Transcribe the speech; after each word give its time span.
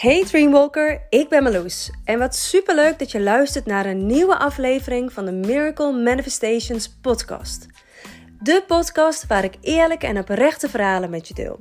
Hey 0.00 0.24
Dreamwalker, 0.24 1.06
ik 1.08 1.28
ben 1.28 1.42
Marloes 1.42 1.90
en 2.04 2.18
wat 2.18 2.36
superleuk 2.36 2.98
dat 2.98 3.10
je 3.10 3.20
luistert 3.20 3.66
naar 3.66 3.86
een 3.86 4.06
nieuwe 4.06 4.38
aflevering 4.38 5.12
van 5.12 5.24
de 5.24 5.32
Miracle 5.32 5.92
Manifestations 5.92 6.88
podcast. 6.88 7.66
De 8.42 8.64
podcast 8.66 9.26
waar 9.26 9.44
ik 9.44 9.54
eerlijke 9.60 10.06
en 10.06 10.18
oprechte 10.18 10.68
verhalen 10.68 11.10
met 11.10 11.28
je 11.28 11.34
deel. 11.34 11.60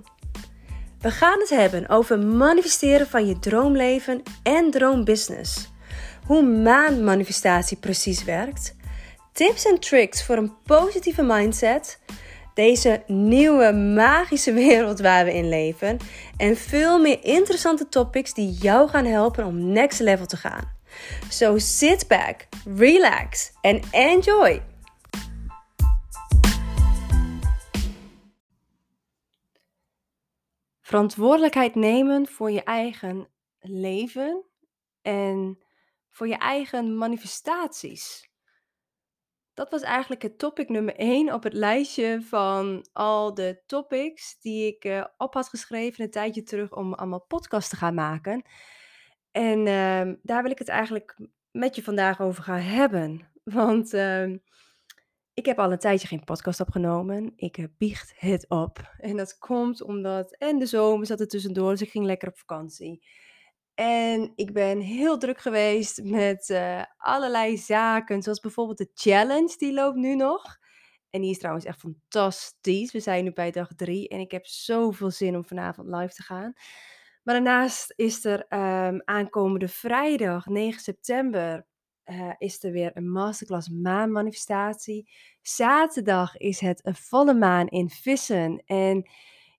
We 1.00 1.12
gaan 1.12 1.40
het 1.40 1.50
hebben 1.50 1.90
over 1.90 2.20
manifesteren 2.20 3.08
van 3.08 3.28
je 3.28 3.40
droomleven 3.40 4.24
en 4.44 4.72
droombusiness. 4.72 5.72
Hoe 6.26 6.42
maanmanifestatie 6.42 7.78
precies 7.78 8.24
werkt. 8.24 8.76
Tips 9.34 9.66
en 9.66 9.80
tricks 9.80 10.24
voor 10.24 10.38
een 10.38 10.54
positieve 10.64 11.24
mindset 11.24 12.00
deze 12.60 13.04
nieuwe 13.08 13.72
magische 13.74 14.54
wereld 14.54 15.00
waar 15.00 15.26
we 15.26 15.34
in 15.34 15.50
leven 15.50 15.98
en 16.38 16.58
veel 16.58 17.00
meer 17.00 17.24
interessante 17.24 17.90
topics 17.90 18.34
die 18.34 18.52
jou 18.52 18.90
gaan 18.90 19.06
helpen 19.06 19.46
om 19.46 19.72
next 19.72 20.00
level 20.00 20.26
te 20.26 20.38
gaan. 20.38 20.78
So 21.30 21.58
sit 21.58 22.08
back, 22.08 22.48
relax 22.76 23.52
and 23.62 23.86
enjoy. 23.92 24.62
Verantwoordelijkheid 30.82 31.76
nemen 31.76 32.28
voor 32.28 32.52
je 32.52 32.64
eigen 32.64 33.28
leven 33.60 34.44
en 35.02 35.60
voor 36.10 36.28
je 36.28 36.38
eigen 36.38 36.98
manifestaties 36.98 38.29
dat 39.60 39.70
was 39.70 39.82
eigenlijk 39.82 40.22
het 40.22 40.38
topic 40.38 40.70
nummer 40.70 40.96
1 40.96 41.34
op 41.34 41.44
het 41.44 41.54
lijstje 41.54 42.22
van 42.22 42.88
al 42.94 43.34
de 43.34 43.62
topics 43.66 44.40
die 44.40 44.68
ik 44.68 44.86
uh, 44.86 45.06
op 45.18 45.34
had 45.34 45.50
geschreven 45.50 46.04
een 46.04 46.12
tijdje 46.12 46.44
terug 46.44 46.76
om 46.76 46.94
allemaal 46.94 47.26
podcasts 47.28 47.70
te 47.70 47.76
gaan 47.76 47.94
maken. 47.94 48.46
En 49.32 49.60
uh, 49.60 50.14
daar 50.24 50.42
wil 50.42 50.52
ik 50.52 50.60
het 50.60 50.68
eigenlijk 50.68 51.18
met 51.52 51.76
je 51.76 51.84
vandaag 51.84 52.22
over 52.22 52.44
gaan 52.44 52.60
hebben. 52.60 53.30
Want 53.44 53.94
uh, 53.94 54.30
ik 55.34 55.46
heb 55.46 55.60
al 55.60 55.72
een 55.72 55.80
tijdje 55.80 56.08
geen 56.08 56.24
podcast 56.24 56.60
opgenomen. 56.60 57.34
Ik 57.36 57.68
biecht 57.78 58.14
het 58.16 58.46
op. 58.50 58.94
En 58.98 59.18
dat 59.18 59.38
komt 59.38 59.82
omdat, 59.82 60.36
en 60.36 60.60
de 60.60 60.66
zomer 60.66 61.06
zat 61.06 61.20
er 61.20 61.28
tussendoor, 61.28 61.70
dus 61.70 61.82
ik 61.82 61.92
ging 61.92 62.06
lekker 62.06 62.28
op 62.28 62.38
vakantie. 62.38 63.06
En 63.80 64.32
ik 64.36 64.54
ben 64.54 64.80
heel 64.80 65.18
druk 65.18 65.40
geweest 65.40 66.04
met 66.04 66.50
uh, 66.50 66.84
allerlei 66.98 67.58
zaken, 67.58 68.22
zoals 68.22 68.40
bijvoorbeeld 68.40 68.78
de 68.78 68.92
challenge, 68.94 69.56
die 69.58 69.74
loopt 69.74 69.98
nu 69.98 70.16
nog. 70.16 70.58
En 71.10 71.22
die 71.22 71.30
is 71.30 71.38
trouwens 71.38 71.66
echt 71.66 71.80
fantastisch. 71.80 72.92
We 72.92 73.00
zijn 73.00 73.24
nu 73.24 73.34
bij 73.34 73.52
dag 73.52 73.74
drie 73.76 74.08
en 74.08 74.20
ik 74.20 74.32
heb 74.32 74.46
zoveel 74.46 75.12
zin 75.12 75.36
om 75.36 75.46
vanavond 75.46 75.88
live 75.88 76.14
te 76.14 76.24
gaan. 76.24 76.54
Maar 77.24 77.36
daarnaast 77.36 77.94
is 77.96 78.26
er 78.26 78.46
um, 78.50 79.02
aankomende 79.06 79.68
vrijdag, 79.68 80.46
9 80.46 80.82
september, 80.82 81.66
uh, 82.06 82.34
is 82.38 82.64
er 82.64 82.72
weer 82.72 82.92
een 82.94 83.12
masterclass 83.12 83.70
maanmanifestatie. 83.70 85.12
Zaterdag 85.42 86.38
is 86.38 86.60
het 86.60 86.86
een 86.86 86.96
volle 86.96 87.34
maan 87.34 87.68
in 87.68 87.90
vissen. 87.90 88.64
En 88.66 89.10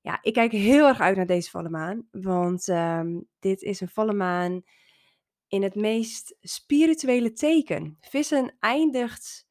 ja, 0.01 0.19
ik 0.23 0.33
kijk 0.33 0.53
heel 0.53 0.87
erg 0.87 1.01
uit 1.01 1.17
naar 1.17 1.27
deze 1.27 1.51
volle 1.51 1.69
maan. 1.69 2.09
Want 2.11 2.69
um, 2.69 3.29
dit 3.39 3.63
is 3.63 3.81
een 3.81 3.89
volle 3.89 4.13
maan 4.13 4.63
in 5.49 5.63
het 5.63 5.75
meest 5.75 6.37
spirituele 6.41 7.33
teken. 7.33 7.97
Vissen 8.01 8.57
eindigt 8.61 9.49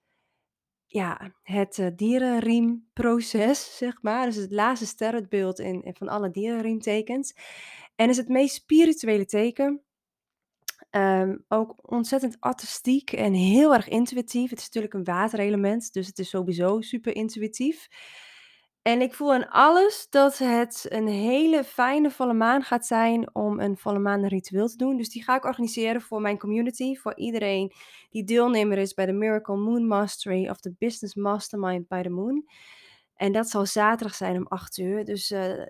ja, 0.85 1.33
het 1.43 1.77
uh, 1.77 1.87
dierenriemproces, 1.95 3.77
zeg 3.77 4.01
maar. 4.01 4.25
Dus 4.25 4.35
het 4.35 4.51
laatste 4.51 4.85
sterrenbeeld 4.85 5.59
in, 5.59 5.95
van 5.97 6.07
alle 6.07 6.31
dierenriemtekens. 6.31 7.35
En 7.95 8.09
is 8.09 8.17
het 8.17 8.27
meest 8.27 8.55
spirituele 8.55 9.25
teken. 9.25 9.83
Um, 10.91 11.45
ook 11.47 11.91
ontzettend 11.91 12.37
artistiek 12.39 13.11
en 13.11 13.33
heel 13.33 13.73
erg 13.73 13.87
intuïtief. 13.87 14.49
Het 14.49 14.59
is 14.59 14.65
natuurlijk 14.65 14.93
een 14.93 15.03
waterelement, 15.03 15.93
dus 15.93 16.07
het 16.07 16.19
is 16.19 16.29
sowieso 16.29 16.81
super 16.81 17.15
intuïtief. 17.15 17.87
En 18.81 19.01
ik 19.01 19.13
voel 19.13 19.33
aan 19.33 19.49
alles 19.49 20.07
dat 20.09 20.37
het 20.37 20.85
een 20.89 21.07
hele 21.07 21.63
fijne 21.63 22.11
volle 22.11 22.33
maan 22.33 22.63
gaat 22.63 22.85
zijn 22.85 23.35
om 23.35 23.59
een 23.59 23.77
volle 23.77 23.99
maan 23.99 24.25
ritueel 24.25 24.67
te 24.67 24.77
doen. 24.77 24.97
Dus 24.97 25.09
die 25.09 25.23
ga 25.23 25.35
ik 25.35 25.45
organiseren 25.45 26.01
voor 26.01 26.21
mijn 26.21 26.37
community, 26.37 26.95
voor 26.95 27.15
iedereen 27.15 27.73
die 28.09 28.23
deelnemer 28.23 28.77
is 28.77 28.93
bij 28.93 29.05
de 29.05 29.11
Miracle 29.11 29.57
Moon 29.57 29.87
Mastery 29.87 30.49
of 30.49 30.59
de 30.59 30.73
Business 30.77 31.15
Mastermind 31.15 31.87
by 31.87 32.01
the 32.01 32.09
Moon. 32.09 32.45
En 33.15 33.31
dat 33.31 33.49
zal 33.49 33.65
zaterdag 33.65 34.15
zijn 34.15 34.37
om 34.37 34.47
8 34.47 34.77
uur. 34.77 35.05
Dus 35.05 35.31
uh, 35.31 35.65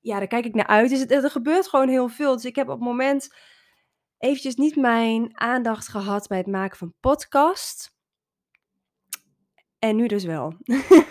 ja, 0.00 0.18
daar 0.18 0.26
kijk 0.26 0.44
ik 0.44 0.54
naar 0.54 0.66
uit. 0.66 0.90
Dus 0.90 1.06
er 1.06 1.30
gebeurt 1.30 1.68
gewoon 1.68 1.88
heel 1.88 2.08
veel. 2.08 2.34
Dus 2.34 2.44
ik 2.44 2.56
heb 2.56 2.68
op 2.68 2.74
het 2.74 2.88
moment 2.88 3.34
eventjes 4.18 4.54
niet 4.54 4.76
mijn 4.76 5.40
aandacht 5.40 5.88
gehad 5.88 6.28
bij 6.28 6.38
het 6.38 6.46
maken 6.46 6.78
van 6.78 6.94
podcast. 7.00 7.98
En 9.80 9.96
nu 9.96 10.06
dus 10.06 10.24
wel. 10.24 10.54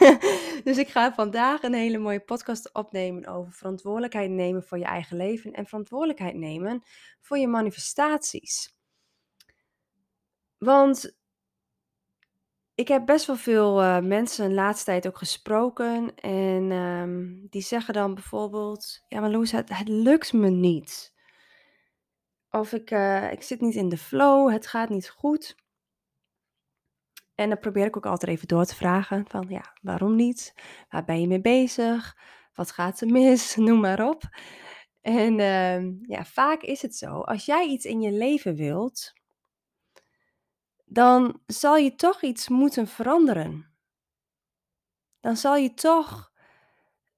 dus 0.64 0.78
ik 0.78 0.88
ga 0.88 1.14
vandaag 1.14 1.64
een 1.64 1.74
hele 1.74 1.98
mooie 1.98 2.20
podcast 2.20 2.74
opnemen 2.74 3.26
over 3.26 3.52
verantwoordelijkheid 3.54 4.30
nemen 4.30 4.64
voor 4.64 4.78
je 4.78 4.86
eigen 4.86 5.18
leven 5.18 5.54
en 5.54 5.66
verantwoordelijkheid 5.66 6.36
nemen 6.36 6.84
voor 7.20 7.38
je 7.38 7.48
manifestaties. 7.48 8.76
Want 10.58 11.18
ik 12.76 12.88
heb 12.88 13.06
best 13.06 13.26
wel 13.26 13.36
veel 13.36 13.82
uh, 13.82 14.00
mensen 14.00 14.50
de 14.50 14.56
laatste 14.56 14.86
tijd 14.86 15.08
ook 15.08 15.18
gesproken 15.18 16.16
en 16.16 16.72
um, 16.72 17.48
die 17.50 17.62
zeggen 17.62 17.94
dan 17.94 18.14
bijvoorbeeld, 18.14 19.04
ja 19.08 19.20
maar 19.20 19.30
Loes, 19.30 19.52
het, 19.52 19.88
lukt 19.88 20.34
me 20.34 20.50
niet. 20.50 21.14
Of 22.50 22.74
ik, 22.74 22.92
uh, 22.92 23.32
ik 23.32 23.42
zit 23.42 23.62
niet 23.62 23.76
in 23.76 23.90
de 23.90 23.98
flow, 23.98 24.52
het 24.52 24.68
gaat 24.68 24.90
niet 24.90 25.10
goed. 25.10 25.56
En 27.40 27.50
dan 27.50 27.60
probeer 27.60 27.86
ik 27.86 27.98
ook 27.98 28.06
altijd 28.06 28.32
even 28.32 28.48
door 28.48 28.66
te 28.66 28.76
vragen 28.76 29.26
van 29.28 29.46
ja, 29.50 29.78
waarom 29.82 30.16
niet? 30.16 30.54
Waar 30.90 31.06
ben 31.06 31.22
je 31.22 31.28
mee 31.28 31.42
bezig? 31.42 32.18
Wat 32.54 32.72
gaat 32.72 33.02
er 33.02 33.08
mis? 33.08 33.56
Noem 33.56 33.80
maar 33.80 34.08
op. 34.08 34.24
En 35.02 35.40
uh, 35.40 36.08
ja, 36.08 36.26
vaak 36.26 36.62
is 36.62 36.82
het 36.82 36.96
zo, 36.96 37.22
als 37.22 37.46
jij 37.46 37.68
iets 37.68 37.86
in 37.86 38.02
je 38.02 38.12
leven 38.12 38.56
wilt, 38.56 39.14
dan 40.86 41.42
zal 41.46 41.78
je 41.78 41.96
toch 41.96 42.22
iets 42.22 42.50
moeten 42.50 42.88
veranderen. 42.88 43.78
Dan 45.20 45.38
zal 45.38 45.56
je 45.56 45.74
toch 45.74 46.32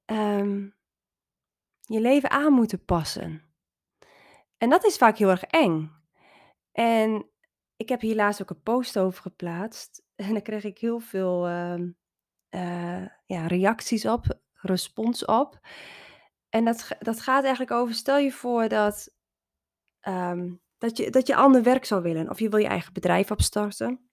um, 0.05 0.75
je 1.81 1.99
leven 1.99 2.29
aan 2.29 2.53
moeten 2.53 2.85
passen. 2.85 3.53
En 4.57 4.69
dat 4.69 4.85
is 4.85 4.97
vaak 4.97 5.17
heel 5.17 5.29
erg 5.29 5.43
eng. 5.43 5.91
En 6.71 7.31
ik 7.75 7.89
heb 7.89 8.01
hier 8.01 8.15
laatst 8.15 8.41
ook 8.41 8.49
een 8.49 8.61
post 8.63 8.99
over 8.99 9.21
geplaatst. 9.21 10.09
En 10.27 10.33
daar 10.33 10.41
kreeg 10.41 10.63
ik 10.63 10.77
heel 10.77 10.99
veel 10.99 11.49
uh, 11.49 11.79
uh, 12.49 13.05
ja, 13.25 13.47
reacties 13.47 14.05
op, 14.05 14.39
respons 14.53 15.25
op. 15.25 15.59
En 16.49 16.65
dat, 16.65 16.87
dat 16.99 17.21
gaat 17.21 17.41
eigenlijk 17.41 17.71
over, 17.71 17.95
stel 17.95 18.17
je 18.17 18.31
voor 18.31 18.67
dat, 18.67 19.13
um, 20.07 20.61
dat, 20.77 20.97
je, 20.97 21.09
dat 21.09 21.27
je 21.27 21.35
ander 21.35 21.63
werk 21.63 21.85
zou 21.85 22.01
willen. 22.01 22.29
Of 22.29 22.39
je 22.39 22.49
wil 22.49 22.59
je 22.59 22.67
eigen 22.67 22.93
bedrijf 22.93 23.31
opstarten. 23.31 24.09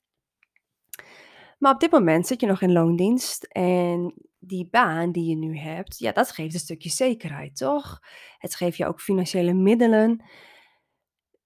Maar 1.58 1.72
op 1.72 1.80
dit 1.80 1.90
moment 1.90 2.26
zit 2.26 2.40
je 2.40 2.46
nog 2.46 2.60
in 2.60 2.72
loondienst 2.72 3.44
en 3.44 4.14
die 4.38 4.68
baan 4.70 5.12
die 5.12 5.28
je 5.28 5.36
nu 5.36 5.56
hebt, 5.58 5.98
ja, 5.98 6.12
dat 6.12 6.30
geeft 6.30 6.54
een 6.54 6.60
stukje 6.60 6.90
zekerheid, 6.90 7.56
toch? 7.56 8.00
Het 8.38 8.54
geeft 8.54 8.76
je 8.76 8.86
ook 8.86 9.00
financiële 9.00 9.52
middelen. 9.52 10.24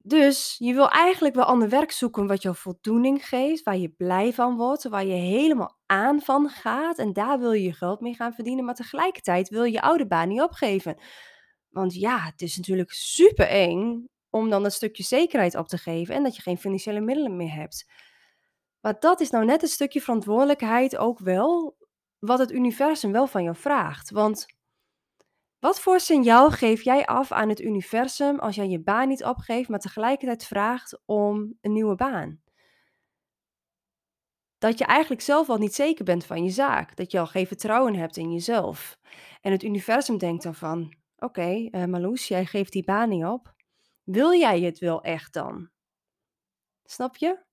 Dus 0.04 0.56
je 0.58 0.74
wil 0.74 0.88
eigenlijk 0.88 1.34
wel 1.34 1.44
ander 1.44 1.68
werk 1.68 1.90
zoeken 1.90 2.26
wat 2.26 2.42
jou 2.42 2.56
voldoening 2.56 3.28
geeft, 3.28 3.62
waar 3.62 3.76
je 3.76 3.88
blij 3.88 4.32
van 4.32 4.56
wordt, 4.56 4.88
waar 4.88 5.04
je 5.04 5.12
helemaal 5.12 5.78
aan 5.86 6.20
van 6.20 6.48
gaat. 6.48 6.98
En 6.98 7.12
daar 7.12 7.38
wil 7.38 7.52
je 7.52 7.62
je 7.62 7.72
geld 7.72 8.00
mee 8.00 8.14
gaan 8.14 8.32
verdienen. 8.34 8.64
Maar 8.64 8.74
tegelijkertijd 8.74 9.48
wil 9.48 9.64
je 9.64 9.72
je 9.72 9.80
oude 9.80 10.06
baan 10.06 10.28
niet 10.28 10.40
opgeven. 10.40 10.98
Want 11.68 11.94
ja, 11.94 12.18
het 12.18 12.42
is 12.42 12.56
natuurlijk 12.56 12.92
super 12.92 13.46
eng 13.46 14.08
om 14.30 14.50
dan 14.50 14.62
dat 14.62 14.72
stukje 14.72 15.02
zekerheid 15.02 15.56
op 15.56 15.68
te 15.68 15.78
geven 15.78 16.14
en 16.14 16.22
dat 16.22 16.36
je 16.36 16.42
geen 16.42 16.58
financiële 16.58 17.00
middelen 17.00 17.36
meer 17.36 17.54
hebt. 17.54 17.90
Maar 18.80 18.96
dat 18.98 19.20
is 19.20 19.30
nou 19.30 19.44
net 19.44 19.62
een 19.62 19.68
stukje 19.68 20.00
verantwoordelijkheid 20.00 20.96
ook 20.96 21.18
wel, 21.18 21.76
wat 22.18 22.38
het 22.38 22.52
universum 22.52 23.12
wel 23.12 23.26
van 23.26 23.42
jou 23.42 23.56
vraagt. 23.56 24.10
Want 24.10 24.46
wat 25.62 25.80
voor 25.80 26.00
signaal 26.00 26.50
geef 26.50 26.82
jij 26.82 27.06
af 27.06 27.32
aan 27.32 27.48
het 27.48 27.60
universum 27.60 28.38
als 28.38 28.54
jij 28.54 28.68
je 28.68 28.80
baan 28.80 29.08
niet 29.08 29.24
opgeeft, 29.24 29.68
maar 29.68 29.78
tegelijkertijd 29.78 30.44
vraagt 30.44 31.00
om 31.04 31.58
een 31.60 31.72
nieuwe 31.72 31.94
baan? 31.94 32.42
Dat 34.58 34.78
je 34.78 34.84
eigenlijk 34.84 35.22
zelf 35.22 35.48
al 35.48 35.58
niet 35.58 35.74
zeker 35.74 36.04
bent 36.04 36.24
van 36.24 36.44
je 36.44 36.50
zaak. 36.50 36.96
Dat 36.96 37.10
je 37.10 37.18
al 37.18 37.26
geen 37.26 37.46
vertrouwen 37.46 37.94
hebt 37.94 38.16
in 38.16 38.32
jezelf. 38.32 38.98
En 39.40 39.52
het 39.52 39.62
universum 39.62 40.18
denkt 40.18 40.42
dan 40.42 40.54
Oké, 40.54 40.94
okay, 41.16 41.68
uh, 41.70 41.84
Marloes, 41.84 42.28
jij 42.28 42.44
geeft 42.46 42.72
die 42.72 42.84
baan 42.84 43.08
niet 43.08 43.24
op. 43.24 43.54
Wil 44.04 44.32
jij 44.32 44.60
het 44.60 44.78
wel 44.78 45.02
echt 45.02 45.32
dan? 45.32 45.70
Snap 46.84 47.16
je? 47.16 47.51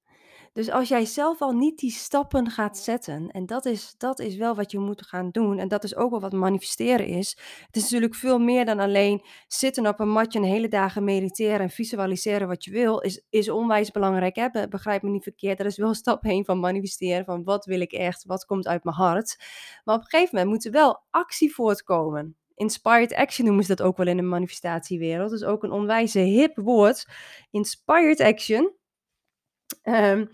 Dus 0.53 0.69
als 0.69 0.87
jij 0.87 1.05
zelf 1.05 1.41
al 1.41 1.51
niet 1.51 1.79
die 1.79 1.91
stappen 1.91 2.49
gaat 2.49 2.77
zetten, 2.77 3.31
en 3.31 3.45
dat 3.45 3.65
is 3.65 3.95
dat 3.97 4.19
is 4.19 4.35
wel 4.35 4.55
wat 4.55 4.71
je 4.71 4.79
moet 4.79 5.07
gaan 5.07 5.29
doen 5.31 5.59
en 5.59 5.67
dat 5.67 5.83
is 5.83 5.95
ook 5.95 6.09
wel 6.09 6.19
wat 6.19 6.31
manifesteren 6.31 7.07
is. 7.07 7.37
Het 7.65 7.75
is 7.75 7.81
natuurlijk 7.81 8.15
veel 8.15 8.39
meer 8.39 8.65
dan 8.65 8.79
alleen 8.79 9.21
zitten 9.47 9.87
op 9.87 9.99
een 9.99 10.09
matje 10.09 10.39
en 10.39 10.45
hele 10.45 10.67
dagen 10.67 11.03
mediteren 11.03 11.59
en 11.59 11.69
visualiseren 11.69 12.47
wat 12.47 12.63
je 12.63 12.71
wil, 12.71 12.99
is 12.99 13.23
is 13.29 13.49
onwijs 13.49 13.91
belangrijk, 13.91 14.35
hè, 14.35 14.49
be 14.49 14.67
begrijp 14.67 15.01
me 15.01 15.09
niet 15.09 15.23
verkeerd. 15.23 15.57
Dat 15.57 15.67
is 15.67 15.77
wel 15.77 15.93
stap 15.93 16.23
1 16.23 16.45
van 16.45 16.59
manifesteren, 16.59 17.25
van 17.25 17.43
wat 17.43 17.65
wil 17.65 17.81
ik 17.81 17.91
echt, 17.91 18.25
wat 18.25 18.45
komt 18.45 18.67
uit 18.67 18.83
mijn 18.83 18.95
hart. 18.95 19.37
Maar 19.83 19.95
op 19.95 20.01
een 20.01 20.09
gegeven 20.09 20.35
moment 20.35 20.53
moet 20.53 20.65
er 20.65 20.71
wel 20.71 21.03
actie 21.09 21.53
voortkomen. 21.53 22.37
Inspired 22.55 23.13
action 23.13 23.45
noemen 23.45 23.63
ze 23.63 23.75
dat 23.75 23.85
ook 23.85 23.97
wel 23.97 24.07
in 24.07 24.17
de 24.17 24.23
manifestatiewereld. 24.23 25.29
Dat 25.29 25.39
is 25.39 25.45
ook 25.45 25.63
een 25.63 25.71
onwijs 25.71 26.13
hip 26.13 26.55
woord. 26.55 27.07
Inspired 27.51 28.19
action. 28.19 28.78
Ehm, 29.81 30.25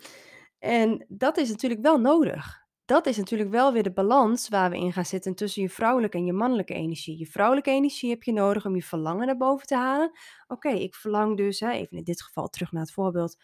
en 0.60 1.06
dat 1.08 1.38
is 1.38 1.50
natuurlijk 1.50 1.82
wel 1.82 1.98
nodig. 1.98 2.64
Dat 2.86 3.06
is 3.06 3.18
natuurlijk 3.18 3.50
wel 3.50 3.74
weer 3.74 3.84
de 3.84 3.94
balans 3.94 4.50
waar 4.50 4.70
we 4.70 4.78
in 4.78 4.94
gaan 4.94 5.06
zitten 5.06 5.36
tussen 5.36 5.62
je 5.62 5.70
vrouwelijke 5.70 6.18
en 6.18 6.26
je 6.26 6.34
mannelijke 6.34 6.74
energie. 6.74 7.18
Je 7.18 7.26
vrouwelijke 7.26 7.70
energie 7.70 8.10
heb 8.10 8.24
je 8.24 8.34
nodig 8.34 8.66
om 8.66 8.76
je 8.76 8.84
verlangen 8.84 9.26
naar 9.26 9.38
boven 9.38 9.68
te 9.68 9.76
halen. 9.76 10.12
Oké, 10.48 10.70
ik 10.70 10.96
verlang 10.96 11.38
dus, 11.38 11.60
hè, 11.60 11.72
even 11.72 11.98
in 11.98 12.04
dit 12.04 12.22
geval 12.22 12.48
terug 12.48 12.72
naar 12.72 12.82
het 12.82 12.92
voorbeeld. 12.92 13.38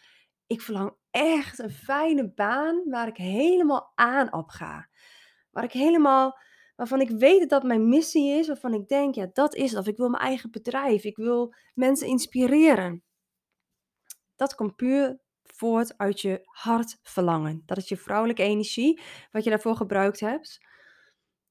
Ik 0.48 0.62
verlang 0.62 0.96
echt 1.12 1.60
een 1.60 1.72
fijne 1.72 2.34
baan 2.34 2.90
waar 2.90 3.08
ik 3.08 3.18
helemaal 3.18 3.92
aan 3.96 4.34
op 4.34 4.50
ga. 4.50 4.90
Waar 5.52 5.64
ik 5.64 5.72
helemaal, 5.72 6.38
waarvan 6.76 7.02
ik 7.02 7.10
weet 7.10 7.40
dat 7.40 7.50
dat 7.50 7.64
mijn 7.64 7.90
missie 7.90 8.40
is, 8.40 8.48
waarvan 8.48 8.74
ik 8.74 8.88
denk, 8.88 9.16
ja, 9.16 9.30
dat 9.34 9.56
is 9.56 9.70
het. 9.72 9.80
Of 9.80 9.88
ik 9.88 9.98
wil 9.98 10.10
mijn 10.10 10.24
eigen 10.24 10.52
bedrijf, 10.52 11.04
ik 11.04 11.16
wil 11.18 11.54
mensen 11.74 12.08
inspireren. 12.08 13.04
Dat 14.36 14.56
komt 14.56 14.76
puur 14.76 15.20
voort 15.56 15.98
uit 15.98 16.22
je 16.22 16.42
hartverlangen. 16.44 17.64
Dat 17.66 17.78
is 17.78 17.90
je 17.90 17.98
vrouwelijke 17.98 18.44
energie, 18.44 19.02
wat 19.32 19.44
je 19.44 19.50
daarvoor 19.50 19.76
gebruikt 19.76 20.20
hebt. 20.20 20.60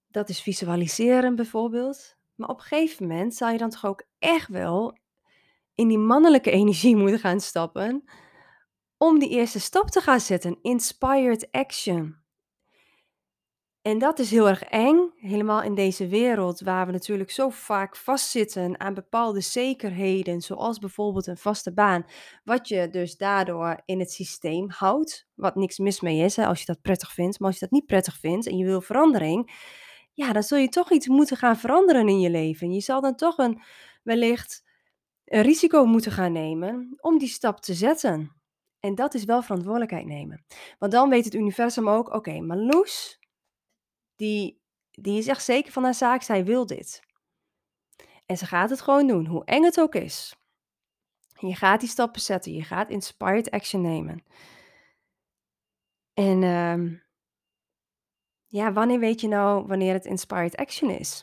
Dat 0.08 0.28
is 0.28 0.42
visualiseren 0.42 1.36
bijvoorbeeld. 1.36 2.16
Maar 2.34 2.48
op 2.48 2.58
een 2.58 2.64
gegeven 2.64 3.06
moment 3.06 3.34
zal 3.34 3.50
je 3.50 3.58
dan 3.58 3.70
toch 3.70 3.84
ook 3.84 4.04
echt 4.18 4.48
wel 4.48 4.98
in 5.74 5.88
die 5.88 5.98
mannelijke 5.98 6.50
energie 6.50 6.96
moeten 7.02 7.18
gaan 7.18 7.40
stappen. 7.40 8.04
Om 8.96 9.18
die 9.18 9.30
eerste 9.30 9.60
stap 9.60 9.90
te 9.90 10.00
gaan 10.00 10.20
zetten. 10.20 10.58
Inspired 10.62 11.50
action. 11.50 12.19
En 13.82 13.98
dat 13.98 14.18
is 14.18 14.30
heel 14.30 14.48
erg 14.48 14.62
eng, 14.62 15.10
helemaal 15.16 15.62
in 15.62 15.74
deze 15.74 16.08
wereld 16.08 16.60
waar 16.60 16.86
we 16.86 16.92
natuurlijk 16.92 17.30
zo 17.30 17.48
vaak 17.48 17.96
vastzitten 17.96 18.80
aan 18.80 18.94
bepaalde 18.94 19.40
zekerheden, 19.40 20.40
zoals 20.40 20.78
bijvoorbeeld 20.78 21.26
een 21.26 21.36
vaste 21.36 21.72
baan, 21.72 22.04
wat 22.44 22.68
je 22.68 22.88
dus 22.90 23.16
daardoor 23.16 23.82
in 23.84 23.98
het 23.98 24.12
systeem 24.12 24.70
houdt, 24.70 25.26
wat 25.34 25.54
niks 25.54 25.78
mis 25.78 26.00
mee 26.00 26.24
is 26.24 26.38
als 26.38 26.58
je 26.60 26.66
dat 26.66 26.80
prettig 26.82 27.12
vindt. 27.12 27.38
Maar 27.38 27.48
als 27.48 27.58
je 27.58 27.64
dat 27.64 27.74
niet 27.74 27.86
prettig 27.86 28.18
vindt 28.18 28.46
en 28.46 28.56
je 28.56 28.64
wil 28.64 28.80
verandering, 28.80 29.50
ja, 30.12 30.32
dan 30.32 30.42
zul 30.42 30.58
je 30.58 30.68
toch 30.68 30.90
iets 30.90 31.08
moeten 31.08 31.36
gaan 31.36 31.56
veranderen 31.56 32.08
in 32.08 32.20
je 32.20 32.30
leven. 32.30 32.72
Je 32.72 32.80
zal 32.80 33.00
dan 33.00 33.14
toch 33.16 33.38
een, 33.38 33.62
wellicht 34.02 34.62
een 35.24 35.42
risico 35.42 35.84
moeten 35.84 36.12
gaan 36.12 36.32
nemen 36.32 36.96
om 37.00 37.18
die 37.18 37.28
stap 37.28 37.60
te 37.60 37.74
zetten. 37.74 38.40
En 38.80 38.94
dat 38.94 39.14
is 39.14 39.24
wel 39.24 39.42
verantwoordelijkheid 39.42 40.06
nemen. 40.06 40.44
Want 40.78 40.92
dan 40.92 41.08
weet 41.08 41.24
het 41.24 41.34
universum 41.34 41.88
ook, 41.88 42.14
oké, 42.14 42.40
maar 42.40 42.56
Loes, 42.56 43.19
die, 44.20 44.62
die 44.90 45.18
is 45.18 45.26
echt 45.26 45.44
zeker 45.44 45.72
van 45.72 45.84
haar 45.84 45.94
zaak, 45.94 46.22
zij 46.22 46.44
wil 46.44 46.66
dit. 46.66 47.02
En 48.26 48.36
ze 48.36 48.46
gaat 48.46 48.70
het 48.70 48.80
gewoon 48.80 49.06
doen, 49.06 49.26
hoe 49.26 49.44
eng 49.44 49.62
het 49.62 49.80
ook 49.80 49.94
is. 49.94 50.36
Je 51.38 51.54
gaat 51.54 51.80
die 51.80 51.88
stappen 51.88 52.20
zetten, 52.20 52.52
je 52.52 52.62
gaat 52.62 52.90
inspired 52.90 53.50
action 53.50 53.82
nemen. 53.82 54.24
En 56.14 56.42
uh, 56.42 56.98
ja, 58.46 58.72
wanneer 58.72 58.98
weet 58.98 59.20
je 59.20 59.28
nou 59.28 59.66
wanneer 59.66 59.92
het 59.92 60.04
inspired 60.04 60.56
action 60.56 60.90
is? 60.90 61.20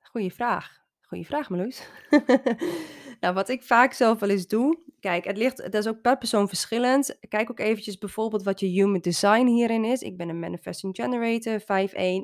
Goeie 0.00 0.32
vraag. 0.32 0.80
Goeie 1.00 1.26
vraag, 1.26 1.50
Marloes. 1.50 1.88
nou, 3.20 3.34
wat 3.34 3.48
ik 3.48 3.62
vaak 3.62 3.92
zelf 3.92 4.20
wel 4.20 4.28
eens 4.28 4.46
doe. 4.46 4.78
Kijk, 5.00 5.24
het 5.24 5.36
ligt, 5.36 5.56
dat 5.56 5.74
is 5.74 5.88
ook 5.88 6.00
per 6.00 6.18
persoon 6.18 6.48
verschillend. 6.48 7.18
Kijk 7.28 7.50
ook 7.50 7.58
eventjes 7.58 7.98
bijvoorbeeld 7.98 8.42
wat 8.42 8.60
je 8.60 8.66
human 8.66 9.00
design 9.00 9.46
hierin 9.46 9.84
is. 9.84 10.02
Ik 10.02 10.16
ben 10.16 10.28
een 10.28 10.38
manifesting 10.38 10.96
generator, 10.96 11.60
5-1, 11.60 11.64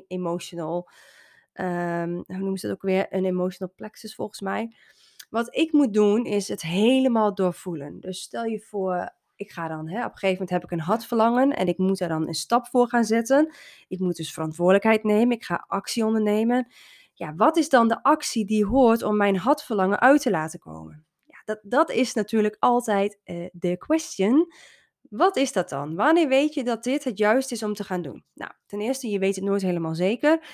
emotional. 0.07 0.89
Um, 1.53 2.13
hoe 2.13 2.37
noemen 2.37 2.57
ze 2.57 2.67
dat 2.67 2.75
ook 2.75 2.81
weer? 2.81 3.05
Een 3.09 3.25
emotional 3.25 3.73
plexus 3.75 4.15
volgens 4.15 4.41
mij. 4.41 4.75
Wat 5.29 5.55
ik 5.55 5.71
moet 5.71 5.93
doen 5.93 6.25
is 6.25 6.47
het 6.47 6.61
helemaal 6.61 7.35
doorvoelen. 7.35 7.99
Dus 7.99 8.21
stel 8.21 8.43
je 8.43 8.59
voor, 8.59 9.13
ik 9.35 9.51
ga 9.51 9.67
dan, 9.67 9.89
hè, 9.89 9.97
op 9.97 10.11
een 10.11 10.17
gegeven 10.17 10.31
moment 10.31 10.49
heb 10.49 10.63
ik 10.63 10.71
een 10.71 10.85
hartverlangen 10.85 11.51
en 11.51 11.67
ik 11.67 11.77
moet 11.77 11.97
daar 11.97 12.09
dan 12.09 12.27
een 12.27 12.33
stap 12.33 12.67
voor 12.67 12.87
gaan 12.87 13.03
zetten. 13.03 13.53
Ik 13.87 13.99
moet 13.99 14.15
dus 14.15 14.33
verantwoordelijkheid 14.33 15.03
nemen, 15.03 15.35
ik 15.35 15.43
ga 15.43 15.65
actie 15.67 16.05
ondernemen 16.05 16.67
ja, 17.17 17.35
wat 17.35 17.57
is 17.57 17.69
dan 17.69 17.87
de 17.87 18.03
actie 18.03 18.45
die 18.45 18.65
hoort 18.65 19.03
om 19.03 19.17
mijn 19.17 19.37
hartverlangen 19.37 19.99
uit 19.99 20.21
te 20.21 20.31
laten 20.31 20.59
komen? 20.59 21.05
Ja, 21.23 21.41
dat, 21.45 21.59
dat 21.61 21.89
is 21.91 22.13
natuurlijk 22.13 22.55
altijd 22.59 23.19
uh, 23.25 23.47
de 23.51 23.77
question. 23.77 24.53
Wat 25.09 25.35
is 25.35 25.51
dat 25.51 25.69
dan? 25.69 25.95
Wanneer 25.95 26.27
weet 26.27 26.53
je 26.53 26.63
dat 26.63 26.83
dit 26.83 27.03
het 27.03 27.17
juist 27.17 27.51
is 27.51 27.63
om 27.63 27.73
te 27.73 27.83
gaan 27.83 28.01
doen? 28.01 28.23
Nou, 28.33 28.51
ten 28.65 28.81
eerste, 28.81 29.09
je 29.09 29.19
weet 29.19 29.35
het 29.35 29.43
nooit 29.43 29.61
helemaal 29.61 29.95
zeker. 29.95 30.47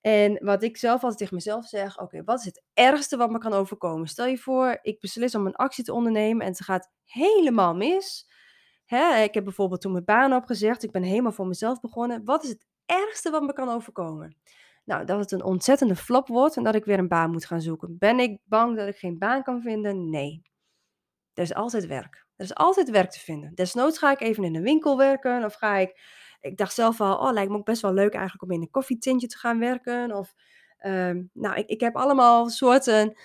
En 0.00 0.44
wat 0.44 0.62
ik 0.62 0.76
zelf 0.76 1.02
altijd 1.02 1.18
tegen 1.18 1.34
mezelf 1.34 1.66
zeg, 1.66 2.00
oké, 2.00 2.24
wat 2.24 2.38
is 2.38 2.44
het 2.44 2.62
ergste 2.74 3.16
wat 3.16 3.30
me 3.30 3.38
kan 3.38 3.52
overkomen? 3.52 4.08
Stel 4.08 4.26
je 4.26 4.38
voor, 4.38 4.78
ik 4.82 5.00
beslis 5.00 5.34
om 5.34 5.46
een 5.46 5.56
actie 5.56 5.84
te 5.84 5.92
ondernemen 5.92 6.42
en 6.42 6.52
het 6.52 6.64
gaat 6.64 6.90
helemaal 7.04 7.74
mis. 7.74 8.26
Hè, 8.84 9.22
ik 9.22 9.34
heb 9.34 9.44
bijvoorbeeld 9.44 9.80
toen 9.80 9.92
mijn 9.92 10.04
baan 10.04 10.32
opgezegd, 10.32 10.82
ik 10.82 10.92
ben 10.92 11.02
helemaal 11.02 11.32
voor 11.32 11.46
mezelf 11.46 11.80
begonnen. 11.80 12.24
Wat 12.24 12.42
is 12.42 12.48
het 12.48 12.66
ergste 12.86 13.30
wat 13.30 13.42
me 13.42 13.52
kan 13.52 13.68
overkomen? 13.68 14.36
Nou, 14.88 15.04
dat 15.04 15.18
het 15.18 15.32
een 15.32 15.42
ontzettende 15.42 15.96
flop 15.96 16.28
wordt 16.28 16.56
en 16.56 16.62
dat 16.62 16.74
ik 16.74 16.84
weer 16.84 16.98
een 16.98 17.08
baan 17.08 17.30
moet 17.30 17.44
gaan 17.44 17.60
zoeken. 17.60 17.98
Ben 17.98 18.18
ik 18.18 18.40
bang 18.44 18.76
dat 18.76 18.88
ik 18.88 18.96
geen 18.96 19.18
baan 19.18 19.42
kan 19.42 19.62
vinden? 19.62 20.10
Nee. 20.10 20.42
Er 21.34 21.42
is 21.42 21.54
altijd 21.54 21.86
werk. 21.86 22.26
Er 22.36 22.44
is 22.44 22.54
altijd 22.54 22.90
werk 22.90 23.10
te 23.10 23.20
vinden. 23.20 23.54
Desnoods 23.54 23.98
ga 23.98 24.10
ik 24.10 24.20
even 24.20 24.44
in 24.44 24.54
een 24.54 24.62
winkel 24.62 24.96
werken 24.96 25.44
of 25.44 25.54
ga 25.54 25.76
ik... 25.76 26.00
Ik 26.40 26.56
dacht 26.56 26.74
zelf 26.74 27.00
al, 27.00 27.16
oh, 27.18 27.32
lijkt 27.32 27.50
me 27.50 27.56
ook 27.56 27.64
best 27.64 27.82
wel 27.82 27.92
leuk 27.92 28.12
eigenlijk 28.12 28.42
om 28.42 28.50
in 28.50 28.60
een 28.60 28.70
koffietintje 28.70 29.26
te 29.26 29.38
gaan 29.38 29.58
werken. 29.58 30.12
Of, 30.12 30.34
uh, 30.80 31.16
nou, 31.32 31.56
ik, 31.56 31.68
ik 31.68 31.80
heb 31.80 31.96
allemaal 31.96 32.48
soorten 32.48 33.18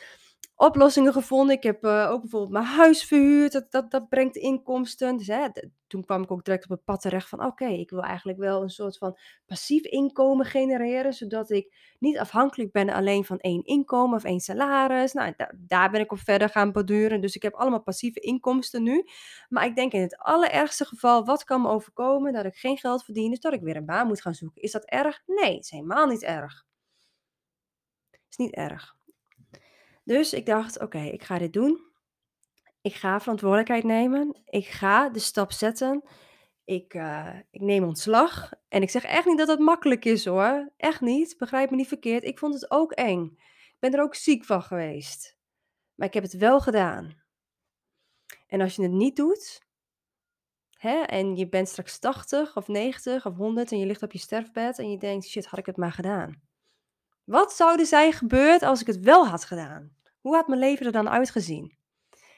oplossingen 0.66 1.14
gevonden. 1.14 1.56
Ik 1.56 1.64
heb 1.64 1.86
uh, 1.86 2.10
ook 2.12 2.22
bijvoorbeeld 2.22 2.52
mijn 2.52 2.66
huis 2.66 3.04
verhuurd. 3.04 3.52
Dat, 3.52 3.72
dat, 3.72 3.92
dat 3.92 4.10
brengt 4.10 4.36
inkomsten. 4.36 5.18
Dus, 5.18 5.28
hè, 5.28 5.48
toen 5.88 6.06
kwam 6.06 6.24
ik 6.24 6.32
ook 6.32 6.46
direct 6.46 6.64
op 6.64 6.70
het 6.70 6.84
pad 6.84 7.02
terecht 7.02 7.30
van... 7.30 7.46
oké, 7.46 7.66
ik 7.66 7.90
wil 7.90 8.02
eigenlijk 8.02 8.38
wel 8.40 8.62
een 8.62 8.70
soort 8.70 8.98
van 8.98 9.18
passief 9.46 9.84
inkomen 9.84 10.46
genereren... 10.46 11.14
zodat 11.14 11.50
ik 11.50 11.96
niet 12.00 12.18
afhankelijk 12.18 12.72
ben 12.72 12.90
alleen 12.90 13.26
van 13.26 13.40
één 13.40 13.64
inkomen 13.64 14.16
of 14.16 14.24
één 14.24 14.40
salaris. 14.40 15.14
Nou, 15.14 15.34
da 15.38 15.52
daar 15.58 15.92
ben 15.92 16.02
ik 16.02 16.12
op 16.12 16.20
verder 16.20 16.50
gaan 16.50 16.72
borduren. 16.72 17.22
Dus 17.22 17.36
ik 17.36 17.42
heb 17.42 17.54
allemaal 17.54 17.84
passieve 17.84 18.20
inkomsten 18.20 18.84
nu. 18.84 19.04
Maar 19.50 19.66
ik 19.66 19.76
denk 19.76 19.92
in 19.92 20.02
het 20.02 20.18
allerergste 20.18 20.86
geval... 20.86 21.26
wat 21.26 21.44
kan 21.44 21.62
me 21.62 21.68
overkomen 21.70 22.34
dat 22.34 22.46
ik 22.46 22.56
geen 22.56 22.78
geld 22.78 23.04
verdien... 23.04 23.30
dus 23.30 23.40
dat 23.40 23.54
ik 23.54 23.62
weer 23.62 23.76
een 23.76 23.86
baan 23.86 24.08
moet 24.08 24.22
gaan 24.22 24.34
zoeken. 24.34 24.62
Is 24.62 24.72
dat 24.72 24.86
erg? 24.86 25.22
Nee, 25.26 25.58
is 25.58 25.70
helemaal 25.70 26.08
niet 26.08 26.24
erg. 26.24 26.64
Is 28.30 28.38
niet 28.38 28.54
erg. 28.54 28.96
Dus 30.04 30.34
ik 30.34 30.46
dacht, 30.46 30.80
oké, 30.80 31.00
ik 31.00 31.24
ga 31.24 31.38
dit 31.38 31.54
doen. 31.54 31.92
Ik 32.82 32.94
ga 32.94 33.20
verantwoordelijkheid 33.20 33.84
nemen. 33.84 34.42
Ik 34.46 34.66
ga 34.66 35.10
de 35.10 35.20
stap 35.20 35.52
zetten. 35.52 36.04
Ik, 36.64 36.94
uh, 36.94 37.40
ik 37.52 37.62
neem 37.62 37.84
ontslag. 37.84 38.52
En 38.68 38.82
ik 38.82 38.90
zeg 38.90 39.04
echt 39.04 39.26
niet 39.26 39.38
dat 39.38 39.48
dat 39.48 39.60
makkelijk 39.60 40.06
is 40.06 40.26
hoor. 40.26 40.72
Echt 40.78 41.02
niet. 41.02 41.36
Begrijp 41.38 41.70
me 41.70 41.76
niet 41.76 41.88
verkeerd. 41.88 42.24
Ik 42.24 42.40
vond 42.40 42.54
het 42.54 42.72
ook 42.72 42.92
eng. 42.92 43.24
Ik 43.48 43.78
ben 43.80 43.94
er 43.94 44.02
ook 44.02 44.16
ziek 44.16 44.46
van 44.46 44.64
geweest. 44.64 45.38
Maar 45.96 46.08
ik 46.08 46.14
heb 46.14 46.24
het 46.24 46.38
wel 46.38 46.60
gedaan. 46.60 47.22
En 48.48 48.62
als 48.62 48.76
je 48.76 48.82
het 48.82 48.92
niet 48.92 49.16
doet, 49.16 49.62
hè, 50.70 51.02
en 51.02 51.36
je 51.36 51.50
bent 51.50 51.70
straks 51.70 52.00
80 52.00 52.58
of 52.58 52.68
90 52.68 53.26
of 53.26 53.36
100 53.36 53.72
en 53.72 53.80
je 53.80 53.86
ligt 53.86 54.04
op 54.04 54.12
je 54.12 54.20
sterfbed 54.20 54.80
en 54.80 54.92
je 54.92 54.98
denkt, 54.98 55.28
shit, 55.28 55.46
had 55.46 55.60
ik 55.60 55.66
het 55.66 55.78
maar 55.78 55.92
gedaan. 55.92 56.42
Wat 57.24 57.54
zou 57.54 57.80
er 57.80 57.86
zijn 57.86 58.14
gebeurd 58.14 58.62
als 58.62 58.82
ik 58.82 58.88
het 58.88 59.00
wel 59.00 59.28
had 59.28 59.46
gedaan? 59.46 59.96
Hoe 60.20 60.36
had 60.36 60.48
mijn 60.48 60.60
leven 60.60 60.86
er 60.86 60.92
dan 60.92 61.10
uitgezien? 61.10 61.78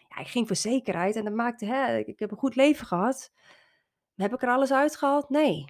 Ja, 0.08 0.18
ik 0.18 0.28
ging 0.28 0.48
voor 0.48 0.56
zekerheid 0.56 1.16
en 1.16 1.24
dat 1.24 1.34
maakte, 1.34 1.66
hè, 1.66 1.98
ik 1.98 2.20
heb 2.20 2.32
een 2.32 2.38
goed 2.38 2.56
leven 2.56 2.86
gehad. 2.86 3.32
Heb 4.16 4.34
ik 4.34 4.42
er 4.42 4.50
alles 4.50 4.72
uitgehaald? 4.72 5.30
Nee. 5.30 5.66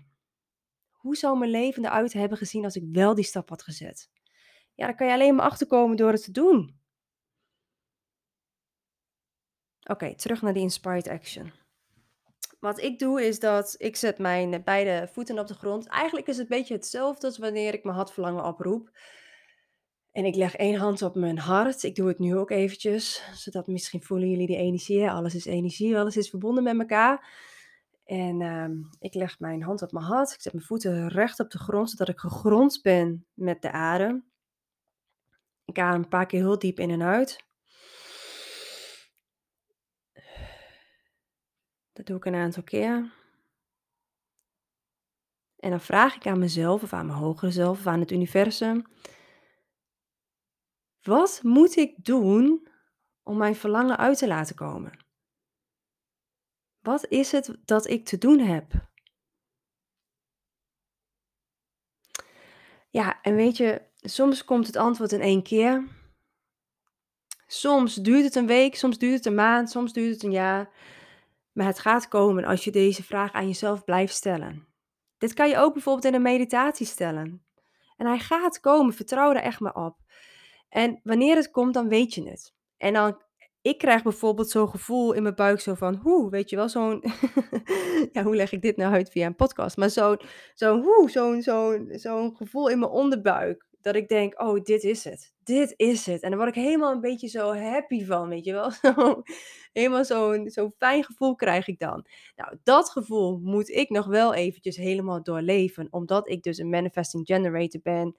Hoe 0.92 1.16
zou 1.16 1.38
mijn 1.38 1.52
leven 1.52 1.86
eruit 1.86 2.14
hebben 2.14 2.38
gezien 2.38 2.64
als 2.64 2.76
ik 2.76 2.84
wel 2.92 3.16
die 3.16 3.24
stap 3.24 3.50
had 3.50 3.64
gezet? 3.64 4.10
Ja, 4.74 4.86
daar 4.86 4.96
kan 4.96 5.08
je 5.08 5.14
alleen 5.14 5.36
maar 5.36 5.46
achterkomen 5.46 5.98
door 5.98 6.12
het 6.12 6.24
te 6.24 6.32
doen. 6.32 6.80
Oké, 9.90 10.16
terug 10.16 10.42
naar 10.42 10.54
die 10.54 10.62
inspired 10.62 11.08
action. 11.08 11.54
Wat 12.66 12.82
ik 12.82 13.00
doe 13.00 13.26
is 13.26 13.40
dat 13.40 13.76
ik 13.78 13.96
zet 13.96 14.18
mijn 14.18 14.62
beide 14.64 15.10
voeten 15.12 15.40
op 15.40 15.48
de 15.48 15.54
grond. 15.54 15.88
Eigenlijk 15.88 16.28
is 16.28 16.38
het 16.38 16.52
een 16.52 16.58
beetje 16.58 16.74
hetzelfde 16.74 17.28
als 17.28 17.38
wanneer 17.38 17.74
ik 17.74 17.84
mijn 17.84 17.96
hartverlangen 17.96 18.46
oproep. 18.46 18.98
En 20.12 20.26
ik 20.26 20.36
leg 20.36 20.56
één 20.56 20.80
hand 20.80 21.02
op 21.02 21.16
mijn 21.16 21.38
hart. 21.38 21.84
Ik 21.84 21.96
doe 21.96 22.08
het 22.08 22.20
nu 22.20 22.38
ook 22.38 22.50
eventjes, 22.50 23.30
zodat 23.34 23.68
misschien 23.68 24.04
voelen 24.04 24.30
jullie 24.30 24.48
die 24.48 24.58
energie. 24.58 25.10
Alles 25.10 25.36
is 25.36 25.46
energie, 25.46 25.98
alles 25.98 26.18
is 26.18 26.30
verbonden 26.30 26.64
met 26.64 26.80
elkaar. 26.80 27.28
En 28.06 28.42
ehm, 28.42 28.74
ik 29.00 29.14
leg 29.14 29.40
mijn 29.40 29.64
hand 29.64 29.82
op 29.82 29.92
mijn 29.92 30.06
hart. 30.06 30.32
Ik 30.32 30.42
zet 30.42 30.54
mijn 30.54 30.66
voeten 30.66 31.08
recht 31.08 31.40
op 31.40 31.50
de 31.50 31.60
grond, 31.60 31.90
zodat 31.90 32.10
ik 32.10 32.20
gegrond 32.20 32.80
ben 32.82 33.26
met 33.34 33.62
de 33.62 33.72
adem. 33.72 34.26
Ik 35.66 35.80
adem 35.80 36.02
een 36.02 36.10
paar 36.10 36.26
keer 36.26 36.40
heel 36.40 36.60
diep 36.60 36.80
in 36.80 36.90
en 36.90 37.04
uit. 37.04 37.45
Dat 41.96 42.06
doe 42.06 42.18
ik 42.18 42.26
een 42.26 42.36
aantal 42.36 42.64
keer. 42.64 43.14
En 45.56 45.70
dan 45.70 45.82
vraag 45.82 46.16
ik 46.16 46.28
aan 46.28 46.40
mezelf 46.40 46.84
of 46.84 46.94
aan 46.94 47.06
mijn 47.06 47.18
hogere 47.18 47.52
zelf 47.52 47.80
of 47.80 47.88
aan 47.88 48.00
het 48.00 48.12
universum: 48.12 48.86
wat 51.02 51.40
moet 51.44 51.76
ik 51.76 52.06
doen 52.06 52.68
om 53.24 53.38
mijn 53.38 53.56
verlangen 53.56 53.98
uit 53.98 54.18
te 54.18 54.28
laten 54.28 54.56
komen? 54.56 55.06
Wat 56.80 57.08
is 57.08 57.32
het 57.32 57.58
dat 57.66 57.88
ik 57.88 58.06
te 58.06 58.18
doen 58.18 58.40
heb? 58.40 58.72
Ja, 62.90 63.22
en 63.22 63.36
weet 63.36 63.58
je, 63.58 63.82
soms 63.96 64.46
komt 64.46 64.68
het 64.68 64.76
antwoord 64.76 65.12
in 65.12 65.22
één 65.22 65.44
keer. 65.44 65.88
Soms 67.48 67.96
duurt 67.96 68.24
het 68.24 68.36
een 68.36 68.48
week, 68.48 68.76
soms 68.76 68.98
duurt 68.98 69.14
het 69.14 69.26
een 69.26 69.36
maand, 69.36 69.70
soms 69.70 69.94
duurt 69.94 70.14
het 70.14 70.24
een 70.24 70.32
jaar. 70.32 70.70
Maar 71.56 71.66
het 71.66 71.80
gaat 71.80 72.08
komen 72.08 72.46
als 72.46 72.64
je 72.64 72.72
deze 72.72 73.04
vraag 73.04 73.32
aan 73.32 73.48
jezelf 73.48 73.84
blijft 73.84 74.14
stellen. 74.14 74.68
Dit 75.18 75.34
kan 75.34 75.50
je 75.50 75.58
ook 75.58 75.74
bijvoorbeeld 75.74 76.06
in 76.06 76.14
een 76.14 76.22
meditatie 76.22 76.86
stellen. 76.86 77.46
En 77.98 78.06
hij 78.06 78.20
gaat 78.20 78.60
komen, 78.60 78.94
vertrouw 78.94 79.30
er 79.30 79.42
echt 79.42 79.60
maar 79.60 79.76
op. 79.76 79.98
En 80.70 81.00
wanneer 81.04 81.36
het 81.36 81.52
komt, 81.52 81.74
dan 81.74 81.88
weet 81.88 82.14
je 82.14 82.30
het. 82.30 82.54
En 82.78 82.94
dan, 82.94 83.22
ik 83.62 83.78
krijg 83.78 84.04
bijvoorbeeld 84.04 84.50
zo'n 84.50 84.70
gevoel 84.70 85.14
in 85.14 85.24
mijn 85.24 85.36
buik, 85.36 85.60
zo 85.60 85.74
van, 85.74 85.96
hoe, 85.96 86.30
weet 86.30 86.50
je 86.50 86.56
wel, 86.56 86.70
zo'n, 86.70 87.04
ja, 88.14 88.24
hoe 88.24 88.36
leg 88.36 88.52
ik 88.52 88.62
dit 88.62 88.78
nou 88.78 88.94
uit 88.94 89.10
via 89.10 89.26
een 89.26 89.36
podcast? 89.36 89.78
Maar 89.78 89.90
zo'n, 89.90 90.20
zo'n, 90.54 90.82
hoe, 90.82 91.10
zo'n, 91.10 91.42
zo'n, 91.42 91.88
zo'n 91.92 92.36
gevoel 92.36 92.70
in 92.70 92.80
mijn 92.80 92.92
onderbuik. 92.92 93.66
Dat 93.86 93.96
ik 93.96 94.08
denk, 94.08 94.42
oh, 94.42 94.64
dit 94.64 94.84
is 94.84 95.04
het. 95.04 95.34
Dit 95.44 95.74
is 95.78 96.06
het. 96.06 96.22
En 96.22 96.30
dan 96.30 96.40
word 96.40 96.56
ik 96.56 96.64
helemaal 96.64 96.92
een 96.92 97.02
beetje 97.02 97.28
zo 97.28 97.54
happy 97.54 98.06
van, 98.06 98.30
weet 98.30 98.46
je 98.46 98.52
wel. 98.52 98.72
Zo, 98.82 99.22
helemaal 99.74 100.06
zo'n 100.06 100.50
zo'n 100.50 100.74
fijn 100.78 101.04
gevoel 101.04 101.36
krijg 101.36 101.68
ik 101.68 101.80
dan. 101.80 102.06
Nou, 102.36 102.58
dat 102.64 102.90
gevoel 102.90 103.40
moet 103.44 103.70
ik 103.70 103.90
nog 103.90 104.06
wel 104.06 104.34
eventjes 104.34 104.76
helemaal 104.76 105.24
doorleven. 105.24 105.88
Omdat 105.90 106.30
ik 106.30 106.44
dus 106.44 106.58
een 106.58 106.70
manifesting 106.70 107.26
generator 107.26 107.82
ben. 107.82 108.16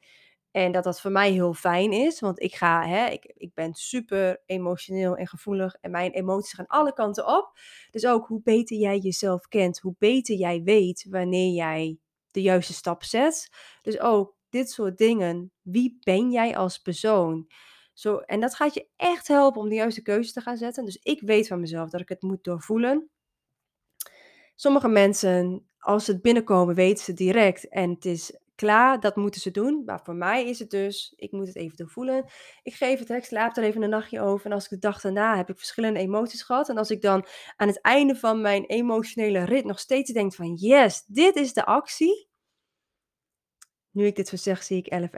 En 0.50 0.72
dat 0.72 0.84
dat 0.84 1.00
voor 1.00 1.10
mij 1.10 1.30
heel 1.30 1.54
fijn 1.54 1.92
is. 1.92 2.20
Want 2.20 2.42
ik 2.42 2.54
ga, 2.54 2.86
hè, 2.86 3.06
ik, 3.06 3.32
ik 3.36 3.54
ben 3.54 3.74
super 3.74 4.42
emotioneel 4.46 5.16
en 5.16 5.26
gevoelig. 5.26 5.76
En 5.80 5.90
mijn 5.90 6.10
emoties 6.10 6.52
gaan 6.52 6.66
alle 6.66 6.92
kanten 6.92 7.26
op. 7.26 7.58
Dus 7.90 8.06
ook 8.06 8.26
hoe 8.26 8.40
beter 8.42 8.76
jij 8.76 8.98
jezelf 8.98 9.48
kent, 9.48 9.78
hoe 9.78 9.94
beter 9.98 10.36
jij 10.36 10.62
weet 10.62 11.06
wanneer 11.10 11.52
jij 11.52 11.98
de 12.30 12.42
juiste 12.42 12.72
stap 12.72 13.02
zet. 13.02 13.50
Dus 13.82 14.00
ook 14.00 14.35
dit 14.56 14.70
soort 14.70 14.98
dingen. 14.98 15.52
Wie 15.62 15.98
ben 16.00 16.30
jij 16.30 16.56
als 16.56 16.78
persoon? 16.78 17.46
Zo, 17.92 18.16
en 18.16 18.40
dat 18.40 18.54
gaat 18.54 18.74
je 18.74 18.88
echt 18.96 19.28
helpen 19.28 19.60
om 19.60 19.68
de 19.68 19.74
juiste 19.74 20.02
keuze 20.02 20.32
te 20.32 20.40
gaan 20.40 20.56
zetten. 20.56 20.84
Dus 20.84 20.98
ik 21.02 21.20
weet 21.20 21.46
van 21.48 21.60
mezelf 21.60 21.90
dat 21.90 22.00
ik 22.00 22.08
het 22.08 22.22
moet 22.22 22.44
doorvoelen. 22.44 23.10
Sommige 24.54 24.88
mensen, 24.88 25.66
als 25.78 26.04
ze 26.04 26.12
het 26.12 26.22
binnenkomen, 26.22 26.74
weten 26.74 27.04
ze 27.04 27.12
direct 27.12 27.68
en 27.68 27.90
het 27.90 28.04
is 28.04 28.38
klaar, 28.54 29.00
dat 29.00 29.16
moeten 29.16 29.40
ze 29.40 29.50
doen. 29.50 29.82
Maar 29.84 30.00
voor 30.04 30.14
mij 30.14 30.48
is 30.48 30.58
het 30.58 30.70
dus, 30.70 31.12
ik 31.16 31.32
moet 31.32 31.46
het 31.46 31.56
even 31.56 31.76
doorvoelen. 31.76 32.24
Ik 32.62 32.74
geef 32.74 32.98
het, 32.98 33.10
ik 33.10 33.24
slaap 33.24 33.56
er 33.56 33.62
even 33.62 33.82
een 33.82 33.90
nachtje 33.90 34.20
over. 34.20 34.46
En 34.46 34.52
als 34.52 34.64
ik 34.64 34.70
de 34.70 34.78
dag 34.78 35.00
daarna 35.00 35.36
heb 35.36 35.50
ik 35.50 35.58
verschillende 35.58 36.00
emoties 36.00 36.42
gehad. 36.42 36.68
En 36.68 36.78
als 36.78 36.90
ik 36.90 37.02
dan 37.02 37.26
aan 37.56 37.68
het 37.68 37.80
einde 37.80 38.16
van 38.16 38.40
mijn 38.40 38.64
emotionele 38.64 39.44
rit 39.44 39.64
nog 39.64 39.78
steeds 39.78 40.12
denk 40.12 40.34
van, 40.34 40.54
yes, 40.54 41.04
dit 41.06 41.36
is 41.36 41.52
de 41.52 41.64
actie. 41.64 42.28
Nu 43.96 44.06
ik 44.06 44.16
dit 44.16 44.28
zo 44.28 44.36
zeg, 44.36 44.62
zie 44.62 44.82
ik 44.84 45.10
11-11. 45.10 45.16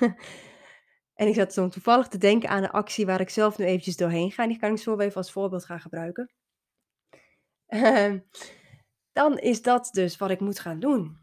en 1.20 1.28
ik 1.28 1.34
zat 1.34 1.52
zo 1.52 1.68
toevallig 1.68 2.08
te 2.08 2.18
denken 2.18 2.48
aan 2.48 2.62
een 2.62 2.70
actie 2.70 3.06
waar 3.06 3.20
ik 3.20 3.30
zelf 3.30 3.58
nu 3.58 3.64
eventjes 3.64 3.96
doorheen 3.96 4.30
ga. 4.30 4.42
En 4.42 4.48
die 4.48 4.58
kan 4.58 4.70
ik 4.70 4.78
zo 4.78 4.98
even 4.98 5.16
als 5.16 5.32
voorbeeld 5.32 5.64
gaan 5.64 5.80
gebruiken. 5.80 6.30
Ehm, 7.66 8.18
dan 9.12 9.38
is 9.38 9.62
dat 9.62 9.88
dus 9.92 10.16
wat 10.16 10.30
ik 10.30 10.40
moet 10.40 10.58
gaan 10.58 10.80
doen. 10.80 11.18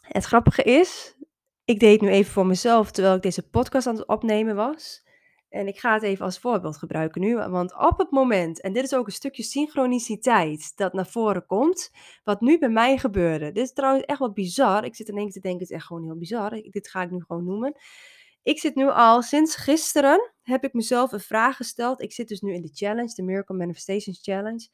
Het 0.00 0.24
grappige 0.24 0.62
is, 0.62 1.16
ik 1.64 1.80
deed 1.80 2.00
nu 2.00 2.08
even 2.08 2.32
voor 2.32 2.46
mezelf 2.46 2.90
terwijl 2.90 3.16
ik 3.16 3.22
deze 3.22 3.48
podcast 3.48 3.86
aan 3.86 3.96
het 3.96 4.06
opnemen 4.06 4.56
was. 4.56 5.05
En 5.56 5.66
ik 5.66 5.78
ga 5.78 5.94
het 5.94 6.02
even 6.02 6.24
als 6.24 6.38
voorbeeld 6.38 6.76
gebruiken 6.76 7.20
nu, 7.20 7.36
want 7.36 7.76
op 7.78 7.98
het 7.98 8.10
moment, 8.10 8.60
en 8.60 8.72
dit 8.72 8.84
is 8.84 8.94
ook 8.94 9.06
een 9.06 9.12
stukje 9.12 9.42
synchroniciteit 9.42 10.76
dat 10.76 10.92
naar 10.92 11.06
voren 11.06 11.46
komt, 11.46 11.90
wat 12.24 12.40
nu 12.40 12.58
bij 12.58 12.68
mij 12.68 12.98
gebeurde. 12.98 13.52
Dit 13.52 13.64
is 13.64 13.72
trouwens 13.72 14.04
echt 14.04 14.18
wat 14.18 14.34
bizar. 14.34 14.84
Ik 14.84 14.94
zit 14.94 15.08
in 15.08 15.16
één 15.16 15.24
keer 15.24 15.32
te 15.32 15.40
denken, 15.40 15.60
het 15.60 15.70
is 15.70 15.76
echt 15.76 15.86
gewoon 15.86 16.04
heel 16.04 16.18
bizar. 16.18 16.50
Dit 16.50 16.88
ga 16.88 17.02
ik 17.02 17.10
nu 17.10 17.20
gewoon 17.26 17.44
noemen. 17.44 17.74
Ik 18.42 18.58
zit 18.58 18.74
nu 18.74 18.88
al 18.88 19.22
sinds 19.22 19.56
gisteren, 19.56 20.32
heb 20.42 20.64
ik 20.64 20.72
mezelf 20.72 21.12
een 21.12 21.20
vraag 21.20 21.56
gesteld. 21.56 22.02
Ik 22.02 22.12
zit 22.12 22.28
dus 22.28 22.40
nu 22.40 22.54
in 22.54 22.62
de 22.62 22.70
challenge, 22.72 23.14
de 23.14 23.22
Miracle 23.22 23.56
Manifestations 23.56 24.22
Challenge 24.22 24.68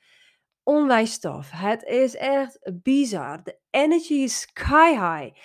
onwijs 0.62 1.18
tof. 1.18 1.50
Het 1.50 1.82
is 1.82 2.16
echt 2.16 2.70
bizar. 2.82 3.42
De 3.42 3.58
energy 3.70 4.14
is 4.14 4.40
sky 4.40 4.90
high. 4.90 5.38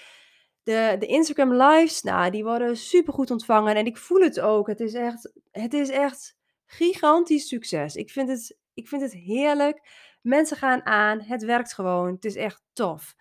De, 0.67 0.95
de 0.99 1.05
Instagram 1.05 1.53
lives, 1.53 2.01
nou, 2.01 2.31
die 2.31 2.43
worden 2.43 2.77
super 2.77 3.13
goed 3.13 3.31
ontvangen. 3.31 3.75
En 3.75 3.85
ik 3.85 3.97
voel 3.97 4.21
het 4.21 4.39
ook. 4.39 4.67
Het 4.67 4.79
is 4.79 4.93
echt, 4.93 5.31
het 5.51 5.73
is 5.73 5.89
echt 5.89 6.37
gigantisch 6.65 7.47
succes. 7.47 7.95
Ik 7.95 8.09
vind, 8.09 8.29
het, 8.29 8.57
ik 8.73 8.87
vind 8.87 9.01
het 9.01 9.13
heerlijk. 9.13 9.89
Mensen 10.21 10.57
gaan 10.57 10.85
aan. 10.85 11.21
Het 11.21 11.43
werkt 11.43 11.73
gewoon. 11.73 12.13
Het 12.13 12.25
is 12.25 12.35
echt 12.35 12.63
tof. 12.73 13.15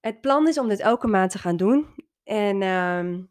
Het 0.00 0.20
plan 0.20 0.48
is 0.48 0.58
om 0.58 0.68
dit 0.68 0.80
elke 0.80 1.06
maand 1.06 1.30
te 1.30 1.38
gaan 1.38 1.56
doen. 1.56 1.94
En 2.24 2.62
ehm, 2.62 3.22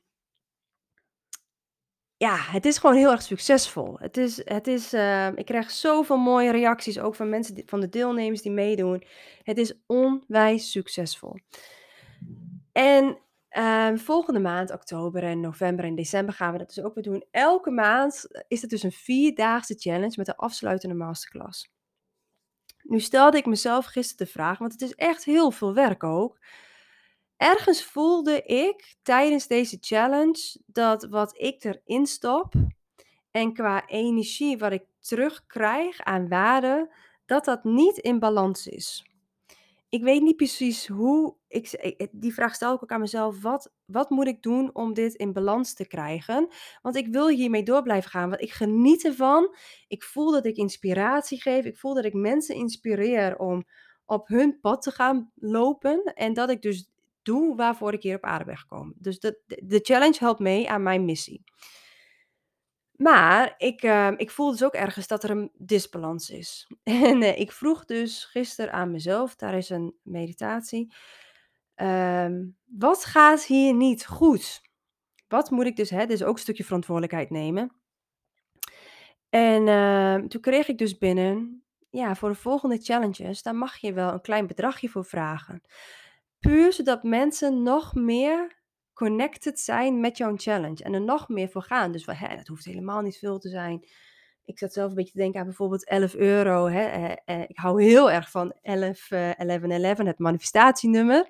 ja, 2.17 2.36
het 2.38 2.65
is 2.65 2.77
gewoon 2.77 2.96
heel 2.96 3.12
erg 3.12 3.22
succesvol. 3.22 3.96
Het 4.00 4.17
is, 4.17 4.41
het 4.46 4.67
is, 4.67 4.93
ehm, 4.93 5.34
ik 5.36 5.46
krijg 5.46 5.72
zoveel 5.72 6.17
mooie 6.17 6.51
reacties, 6.51 7.00
ook 7.00 7.15
van 7.15 7.29
mensen, 7.29 7.63
van 7.65 7.79
de 7.79 7.89
deelnemers 7.89 8.41
die 8.41 8.51
meedoen. 8.51 9.03
Het 9.43 9.58
is 9.58 9.74
onwijs 9.86 10.72
succesvol. 10.72 11.36
En 12.71 13.17
ehm, 13.49 13.97
volgende 13.97 14.39
maand, 14.39 14.71
oktober 14.71 15.23
en 15.23 15.39
november 15.39 15.85
en 15.85 15.95
december, 15.95 16.33
gaan 16.33 16.51
we 16.51 16.57
dat 16.57 16.73
dus 16.73 16.83
ook 16.83 16.93
weer 16.93 17.03
doen. 17.03 17.25
Elke 17.31 17.71
maand 17.71 18.27
is 18.47 18.61
het 18.61 18.69
dus 18.69 18.83
een 18.83 18.91
vierdaagse 18.91 19.75
challenge 19.77 20.13
met 20.15 20.27
een 20.27 20.35
afsluitende 20.35 20.95
masterclass. 20.95 21.69
Nu 22.83 22.99
stelde 22.99 23.37
ik 23.37 23.45
mezelf 23.45 23.85
gisteren 23.85 24.25
de 24.25 24.31
vraag, 24.31 24.57
want 24.57 24.71
het 24.71 24.81
is 24.81 24.95
echt 24.95 25.23
heel 25.23 25.51
veel 25.51 25.73
werk 25.73 26.03
ook 26.03 26.39
ergens 27.41 27.83
voelde 27.83 28.41
ik 28.41 28.95
tijdens 29.01 29.47
deze 29.47 29.77
challenge 29.79 30.61
dat 30.65 31.03
wat 31.03 31.37
ik 31.37 31.63
erin 31.63 32.05
stop 32.05 32.53
en 33.31 33.53
qua 33.53 33.87
energie 33.87 34.57
wat 34.57 34.71
ik 34.71 34.83
terugkrijg 34.99 35.99
aan 35.99 36.27
waarde, 36.27 36.93
dat 37.25 37.45
dat 37.45 37.63
niet 37.63 37.97
in 37.97 38.19
balans 38.19 38.67
is. 38.67 39.10
Ik 39.91 40.03
weet 40.03 40.21
niet 40.21 40.36
precies 40.36 40.88
hoe. 40.88 41.36
Ik, 41.48 42.07
die 42.12 42.33
vraag 42.33 42.55
stel 42.55 42.74
ik 42.74 42.83
ook 42.83 42.91
aan 42.91 43.00
mezelf. 43.00 43.41
Wat, 43.41 43.71
wat 43.86 44.10
moet 44.10 44.27
ik 44.27 44.41
doen 44.41 44.75
om 44.75 44.93
dit 44.93 45.13
in 45.13 45.33
balans 45.33 45.74
te 45.74 45.88
krijgen? 45.88 46.48
Want 46.81 46.95
ik 46.95 47.07
wil 47.07 47.27
hiermee 47.27 47.63
door 47.63 47.81
blijven 47.81 48.10
gaan. 48.10 48.29
Want 48.29 48.41
ik 48.41 48.51
geniet 48.51 49.05
ervan. 49.05 49.55
Ik 49.88 50.03
voel 50.03 50.31
dat 50.31 50.45
ik 50.45 50.55
inspiratie 50.55 51.41
geef. 51.41 51.65
Ik 51.65 51.77
voel 51.77 51.93
dat 51.93 52.05
ik 52.05 52.13
mensen 52.13 52.55
inspireer 52.55 53.38
om 53.38 53.63
op 54.05 54.27
hun 54.27 54.60
pad 54.60 54.81
te 54.81 54.91
gaan 54.91 55.31
lopen. 55.36 56.03
En 56.03 56.33
dat 56.33 56.50
ik 56.50 56.62
dus 56.62 56.89
doe 57.21 57.55
waarvoor 57.55 57.93
ik 57.93 58.03
hier 58.03 58.15
op 58.15 58.24
aarde 58.24 58.45
ben 58.45 58.57
gekomen. 58.57 58.93
Dus 58.98 59.19
de, 59.19 59.41
de 59.63 59.79
challenge 59.81 60.17
helpt 60.19 60.39
mee 60.39 60.69
aan 60.69 60.83
mijn 60.83 61.05
missie. 61.05 61.43
Maar 63.01 63.53
ik, 63.58 63.84
uh, 63.84 64.12
ik 64.17 64.31
voel 64.31 64.51
dus 64.51 64.63
ook 64.63 64.74
ergens 64.74 65.08
dat 65.08 65.24
er 65.24 65.29
een 65.29 65.51
disbalans 65.58 66.29
is. 66.29 66.67
En 66.84 67.22
uh, 67.22 67.39
ik 67.39 67.51
vroeg 67.51 67.86
dus 67.86 68.25
gisteren 68.25 68.74
aan 68.74 68.91
mezelf, 68.91 69.36
daar 69.36 69.53
is 69.53 69.70
een 69.70 69.96
meditatie. 70.03 70.93
Uh, 71.75 72.29
wat 72.65 73.05
gaat 73.05 73.43
hier 73.43 73.74
niet 73.74 74.05
goed? 74.05 74.62
Wat 75.27 75.50
moet 75.50 75.65
ik 75.65 75.75
dus, 75.75 75.89
hè, 75.89 76.05
dus 76.05 76.24
ook 76.24 76.34
een 76.34 76.41
stukje 76.41 76.63
verantwoordelijkheid 76.63 77.29
nemen. 77.29 77.72
En 79.29 79.67
ehm, 79.67 80.27
toen 80.27 80.41
kreeg 80.41 80.67
ik 80.67 80.77
dus 80.77 80.98
binnen, 80.98 81.63
ja, 81.89 82.15
voor 82.15 82.29
de 82.29 82.36
volgende 82.36 82.77
challenges, 82.77 83.41
daar 83.41 83.55
mag 83.55 83.77
je 83.77 83.93
wel 83.93 84.13
een 84.13 84.22
klein 84.22 84.48
bedragje 84.48 84.89
voor 84.89 85.05
vragen. 85.05 85.62
Puur 86.39 86.74
zodat 86.74 87.03
mensen 87.03 87.63
nog 87.63 87.93
meer 87.93 88.60
connected 89.01 89.60
zijn 89.60 90.00
met 90.00 90.17
jouw 90.17 90.34
challenge 90.36 90.84
en 90.84 90.93
er 90.93 91.01
nog 91.01 91.29
meer 91.29 91.50
voor 91.50 91.63
gaan. 91.63 91.91
Dus 91.91 92.05
hè, 92.05 92.36
dat 92.36 92.48
hoeft 92.48 92.65
helemaal 92.65 93.01
niet 93.01 93.17
veel 93.17 93.39
te 93.39 93.50
zijn. 93.50 93.86
Ik 94.46 94.58
zat 94.58 94.74
zelf 94.74 94.89
een 94.89 94.96
beetje 94.96 95.12
te 95.12 95.17
denken 95.17 95.39
aan 95.39 95.46
bijvoorbeeld 95.46 95.86
11 95.86 96.15
euro. 96.15 96.67
Hè. 96.67 97.13
Ik 97.48 97.58
hou 97.58 97.84
heel 97.84 98.12
erg 98.12 98.31
van 98.31 98.53
11, 98.62 99.12
uh, 99.12 99.39
11, 99.39 99.62
11, 99.63 99.98
het 99.98 100.20
manifestatienummer. 100.20 101.27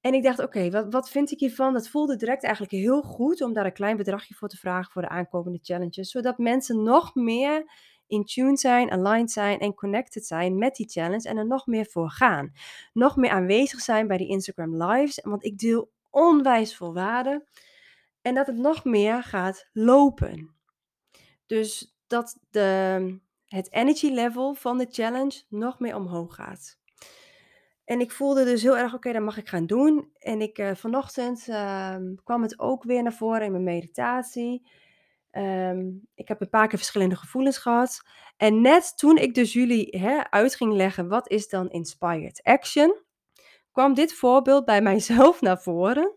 En 0.00 0.14
ik 0.14 0.22
dacht, 0.22 0.38
oké, 0.38 0.70
wat, 0.70 0.92
wat 0.92 1.10
vind 1.10 1.30
ik 1.30 1.38
hiervan? 1.38 1.72
Dat 1.72 1.88
voelde 1.88 2.16
direct 2.16 2.44
eigenlijk 2.44 2.74
heel 2.74 3.02
goed 3.02 3.42
om 3.42 3.52
daar 3.52 3.66
een 3.66 3.72
klein 3.72 3.96
bedragje 3.96 4.34
voor 4.34 4.48
te 4.48 4.56
vragen 4.56 4.92
voor 4.92 5.02
de 5.02 5.08
aankomende 5.08 5.58
challenges. 5.62 6.10
Zodat 6.10 6.38
mensen 6.38 6.82
nog 6.82 7.14
meer 7.14 7.70
in 8.06 8.24
tune 8.24 8.56
zijn, 8.56 8.90
aligned 8.90 9.30
zijn 9.30 9.58
en 9.58 9.74
connected 9.74 10.26
zijn 10.26 10.58
met 10.58 10.74
die 10.74 10.88
challenge 10.88 11.28
en 11.28 11.36
er 11.36 11.46
nog 11.46 11.66
meer 11.66 11.86
voor 11.86 12.10
gaan. 12.10 12.52
Nog 12.92 13.16
meer 13.16 13.30
aanwezig 13.30 13.80
zijn 13.80 14.06
bij 14.06 14.16
die 14.16 14.28
Instagram 14.28 14.82
lives, 14.82 15.20
want 15.22 15.44
ik 15.44 15.58
deel 15.58 15.92
onwijs 16.14 16.76
veel 16.76 16.94
waarde 16.94 17.46
en 18.22 18.34
dat 18.34 18.46
het 18.46 18.56
nog 18.56 18.84
meer 18.84 19.22
gaat 19.22 19.68
lopen. 19.72 20.54
Dus 21.46 21.96
dat 22.06 22.38
de, 22.50 23.20
het 23.46 23.72
energy 23.72 24.10
level 24.10 24.54
van 24.54 24.78
de 24.78 24.86
challenge 24.90 25.42
nog 25.48 25.78
meer 25.78 25.96
omhoog 25.96 26.34
gaat. 26.34 26.78
En 27.84 28.00
ik 28.00 28.12
voelde 28.12 28.44
dus 28.44 28.62
heel 28.62 28.76
erg, 28.76 28.94
oké, 28.94 29.12
dat 29.12 29.22
mag 29.22 29.36
ik 29.36 29.48
gaan 29.48 29.66
doen. 29.66 30.10
En 30.18 30.40
ik, 30.40 30.58
uh, 30.58 30.74
vanochtend 30.74 31.48
ehm, 31.48 32.14
kwam 32.24 32.42
het 32.42 32.58
ook 32.58 32.84
weer 32.84 33.02
naar 33.02 33.12
voren 33.12 33.42
in 33.42 33.50
mijn 33.50 33.64
meditatie. 33.64 34.68
Ehm, 35.30 35.90
ik 36.14 36.28
heb 36.28 36.40
een 36.40 36.48
paar 36.48 36.68
keer 36.68 36.78
verschillende 36.78 37.16
gevoelens 37.16 37.58
gehad. 37.58 38.02
En 38.36 38.60
net 38.60 38.98
toen 38.98 39.16
ik 39.16 39.34
dus 39.34 39.52
jullie 39.52 39.98
hè, 39.98 40.30
uit 40.30 40.54
ging 40.54 40.72
leggen, 40.72 41.08
wat 41.08 41.30
is 41.30 41.48
dan 41.48 41.70
inspired 41.70 42.42
action, 42.42 43.03
kwam 43.74 43.94
dit 43.94 44.12
voorbeeld 44.12 44.64
bij 44.64 44.82
mijzelf 44.90 45.40
naar 45.40 45.62
voren. 45.62 46.14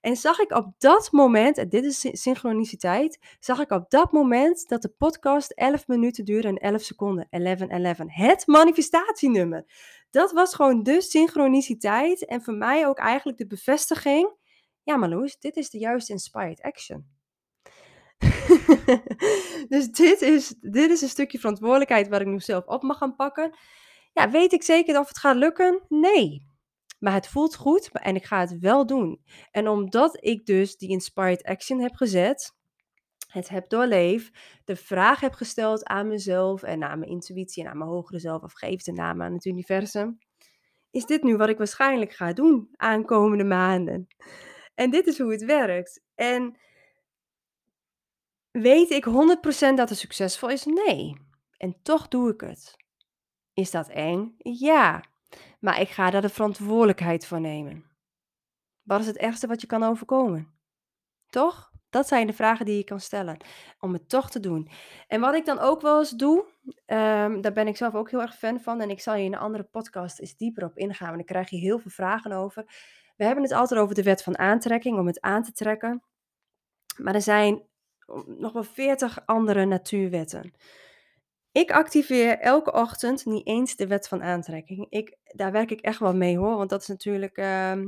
En 0.00 0.16
zag 0.16 0.38
ik 0.38 0.50
op 0.50 0.74
dat 0.78 1.12
moment, 1.12 1.58
en 1.58 1.68
dit 1.68 1.84
is 1.84 2.20
synchroniciteit, 2.22 3.36
zag 3.40 3.60
ik 3.60 3.70
op 3.70 3.90
dat 3.90 4.12
moment 4.12 4.68
dat 4.68 4.82
de 4.82 4.88
podcast 4.88 5.50
11 5.50 5.86
minuten 5.86 6.24
duurde 6.24 6.48
en 6.48 6.56
11 6.56 6.82
seconden. 6.82 7.26
11-11. 7.26 7.28
Het 8.06 8.46
manifestatienummer. 8.46 9.64
Dat 10.10 10.32
was 10.32 10.54
gewoon 10.54 10.82
de 10.82 11.00
synchroniciteit 11.00 12.26
en 12.26 12.42
voor 12.42 12.54
mij 12.54 12.86
ook 12.86 12.98
eigenlijk 12.98 13.38
de 13.38 13.46
bevestiging. 13.46 14.32
Ja, 14.82 14.96
Marloes, 14.96 15.38
dit 15.38 15.56
is 15.56 15.70
de 15.70 15.78
juiste 15.78 16.12
inspired 16.12 16.62
action. 16.62 17.06
dus 19.68 19.90
dit 19.90 20.22
is, 20.22 20.54
dit 20.60 20.90
is 20.90 21.02
een 21.02 21.08
stukje 21.08 21.38
verantwoordelijkheid 21.38 22.08
waar 22.08 22.20
ik 22.20 22.26
nu 22.26 22.40
zelf 22.40 22.66
op 22.66 22.82
mag 22.82 22.98
gaan 22.98 23.16
pakken. 23.16 23.56
Ja, 24.12 24.30
weet 24.30 24.52
ik 24.52 24.62
zeker 24.62 24.98
of 24.98 25.08
het 25.08 25.18
gaat 25.18 25.36
lukken? 25.36 25.82
Nee. 25.88 26.53
Maar 27.04 27.12
het 27.12 27.28
voelt 27.28 27.54
goed 27.54 27.90
en 27.92 28.16
ik 28.16 28.24
ga 28.24 28.40
het 28.40 28.58
wel 28.58 28.86
doen. 28.86 29.20
En 29.50 29.68
omdat 29.68 30.24
ik 30.24 30.46
dus 30.46 30.76
die 30.76 30.88
inspired 30.88 31.42
action 31.42 31.80
heb 31.80 31.94
gezet, 31.94 32.54
het 33.28 33.48
heb 33.48 33.68
doorleefd, 33.68 34.38
de 34.64 34.76
vraag 34.76 35.20
heb 35.20 35.32
gesteld 35.32 35.84
aan 35.84 36.08
mezelf 36.08 36.62
en 36.62 36.82
aan 36.82 36.98
mijn 36.98 37.10
intuïtie 37.10 37.62
en 37.64 37.70
aan 37.70 37.78
mijn 37.78 37.90
hogere 37.90 38.18
zelf, 38.18 38.42
of 38.42 38.52
geef 38.52 38.82
de 38.82 38.92
naam 38.92 39.22
aan 39.22 39.32
het 39.32 39.44
universum. 39.44 40.18
Is 40.90 41.06
dit 41.06 41.22
nu 41.22 41.36
wat 41.36 41.48
ik 41.48 41.58
waarschijnlijk 41.58 42.12
ga 42.12 42.32
doen 42.32 42.68
aankomende 42.76 43.44
maanden? 43.44 44.06
En 44.74 44.90
dit 44.90 45.06
is 45.06 45.18
hoe 45.18 45.32
het 45.32 45.44
werkt. 45.44 46.02
En 46.14 46.58
weet 48.50 48.90
ik 48.90 49.04
100% 49.04 49.74
dat 49.74 49.88
het 49.88 49.98
succesvol 49.98 50.48
is? 50.48 50.64
Nee. 50.64 51.16
En 51.56 51.76
toch 51.82 52.08
doe 52.08 52.32
ik 52.32 52.40
het. 52.40 52.76
Is 53.52 53.70
dat 53.70 53.88
eng? 53.88 54.34
Ja. 54.38 55.12
Maar 55.64 55.80
ik 55.80 55.88
ga 55.88 56.10
daar 56.10 56.22
de 56.22 56.28
verantwoordelijkheid 56.28 57.26
voor 57.26 57.40
nemen. 57.40 57.84
Wat 58.82 59.00
is 59.00 59.06
het 59.06 59.16
ergste 59.16 59.46
wat 59.46 59.60
je 59.60 59.66
kan 59.66 59.82
overkomen? 59.82 60.54
Toch? 61.26 61.72
Dat 61.90 62.08
zijn 62.08 62.26
de 62.26 62.32
vragen 62.32 62.66
die 62.66 62.76
je 62.76 62.84
kan 62.84 63.00
stellen 63.00 63.36
om 63.78 63.92
het 63.92 64.08
toch 64.08 64.30
te 64.30 64.40
doen. 64.40 64.70
En 65.06 65.20
wat 65.20 65.34
ik 65.34 65.44
dan 65.44 65.58
ook 65.58 65.80
wel 65.80 65.98
eens 65.98 66.10
doe, 66.10 66.46
um, 66.86 67.40
daar 67.40 67.52
ben 67.52 67.66
ik 67.66 67.76
zelf 67.76 67.94
ook 67.94 68.10
heel 68.10 68.20
erg 68.20 68.36
fan 68.36 68.60
van. 68.60 68.80
En 68.80 68.90
ik 68.90 69.00
zal 69.00 69.14
je 69.14 69.24
in 69.24 69.32
een 69.32 69.38
andere 69.38 69.64
podcast 69.64 70.18
eens 70.18 70.36
dieper 70.36 70.64
op 70.64 70.76
ingaan, 70.76 71.06
want 71.06 71.18
daar 71.18 71.26
krijg 71.26 71.50
je 71.50 71.56
heel 71.56 71.78
veel 71.78 71.90
vragen 71.90 72.32
over. 72.32 72.64
We 73.16 73.24
hebben 73.24 73.44
het 73.44 73.52
altijd 73.52 73.80
over 73.80 73.94
de 73.94 74.02
wet 74.02 74.22
van 74.22 74.38
aantrekking, 74.38 74.98
om 74.98 75.06
het 75.06 75.20
aan 75.20 75.42
te 75.42 75.52
trekken. 75.52 76.02
Maar 76.96 77.14
er 77.14 77.22
zijn 77.22 77.62
nog 78.26 78.52
wel 78.52 78.64
veertig 78.64 79.26
andere 79.26 79.64
natuurwetten. 79.64 80.54
Ik 81.54 81.70
activeer 81.70 82.38
elke 82.38 82.72
ochtend 82.72 83.24
niet 83.24 83.46
eens 83.46 83.76
de 83.76 83.86
wet 83.86 84.08
van 84.08 84.22
aantrekking. 84.22 84.86
Ik, 84.88 85.16
daar 85.24 85.52
werk 85.52 85.70
ik 85.70 85.80
echt 85.80 85.98
wel 85.98 86.14
mee 86.14 86.38
hoor, 86.38 86.56
want 86.56 86.70
dat 86.70 86.80
is 86.80 86.86
natuurlijk 86.86 87.36
ehm, 87.36 87.86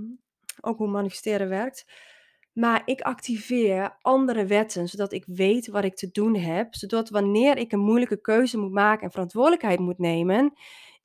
ook 0.60 0.78
hoe 0.78 0.88
manifesteren 0.88 1.48
werkt. 1.48 1.86
Maar 2.52 2.82
ik 2.84 3.00
activeer 3.00 3.96
andere 4.00 4.46
wetten, 4.46 4.88
zodat 4.88 5.12
ik 5.12 5.24
weet 5.26 5.66
wat 5.66 5.84
ik 5.84 5.96
te 5.96 6.10
doen 6.10 6.36
heb. 6.36 6.74
Zodat 6.74 7.10
wanneer 7.10 7.56
ik 7.56 7.72
een 7.72 7.80
moeilijke 7.80 8.20
keuze 8.20 8.58
moet 8.58 8.72
maken 8.72 9.04
en 9.04 9.10
verantwoordelijkheid 9.10 9.78
moet 9.78 9.98
nemen, 9.98 10.52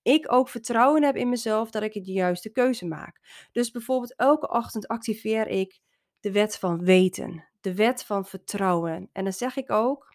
ik 0.01 0.31
ook 0.31 0.49
vertrouwen 0.49 1.03
heb 1.03 1.15
in 1.15 1.29
mezelf 1.29 1.71
dat 1.71 1.83
ik 1.83 1.93
de 1.93 2.11
juiste 2.11 2.51
keuze 2.51 2.85
maak. 2.85 3.47
Dus 3.51 3.71
bijvoorbeeld 3.71 4.15
elke 4.15 4.49
ochtend 4.49 4.87
activeer 4.87 5.47
ik 5.47 5.79
de 6.19 6.31
wet 6.31 6.57
van 6.57 6.83
weten, 6.83 7.47
de 7.61 7.75
wet 7.75 8.03
van 8.03 8.25
vertrouwen. 8.25 9.09
En 9.11 9.23
dan 9.23 9.33
zeg 9.33 9.55
ik 9.55 9.71
ook, 9.71 10.10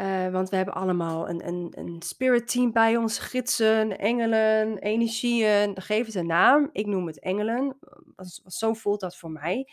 uh, 0.00 0.28
want 0.28 0.48
we 0.48 0.56
hebben 0.56 0.74
allemaal 0.74 1.28
een, 1.28 1.46
een, 1.46 1.72
een 1.74 2.02
spirit 2.02 2.48
team 2.48 2.72
bij 2.72 2.96
ons, 2.96 3.18
gidsen, 3.18 3.98
engelen, 3.98 4.78
energieën. 4.78 5.82
Geef 5.82 6.06
het 6.06 6.14
een 6.14 6.26
naam. 6.26 6.68
Ik 6.72 6.86
noem 6.86 7.06
het 7.06 7.20
engelen. 7.20 7.76
Want 8.14 8.40
zo 8.46 8.72
voelt 8.72 9.00
dat 9.00 9.16
voor 9.16 9.30
mij. 9.30 9.68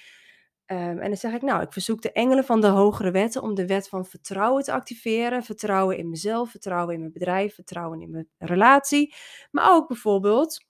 Um, 0.65 0.99
en 0.99 1.07
dan 1.07 1.17
zeg 1.17 1.33
ik, 1.33 1.41
nou, 1.41 1.61
ik 1.61 1.73
verzoek 1.73 2.01
de 2.01 2.11
engelen 2.11 2.45
van 2.45 2.61
de 2.61 2.67
hogere 2.67 3.11
wetten 3.11 3.41
om 3.41 3.55
de 3.55 3.67
wet 3.67 3.89
van 3.89 4.05
vertrouwen 4.05 4.63
te 4.63 4.71
activeren. 4.71 5.43
Vertrouwen 5.43 5.97
in 5.97 6.09
mezelf, 6.09 6.51
vertrouwen 6.51 6.93
in 6.93 6.99
mijn 6.99 7.13
bedrijf, 7.13 7.55
vertrouwen 7.55 8.01
in 8.01 8.11
mijn 8.11 8.29
relatie. 8.37 9.15
Maar 9.51 9.71
ook 9.71 9.87
bijvoorbeeld, 9.87 10.65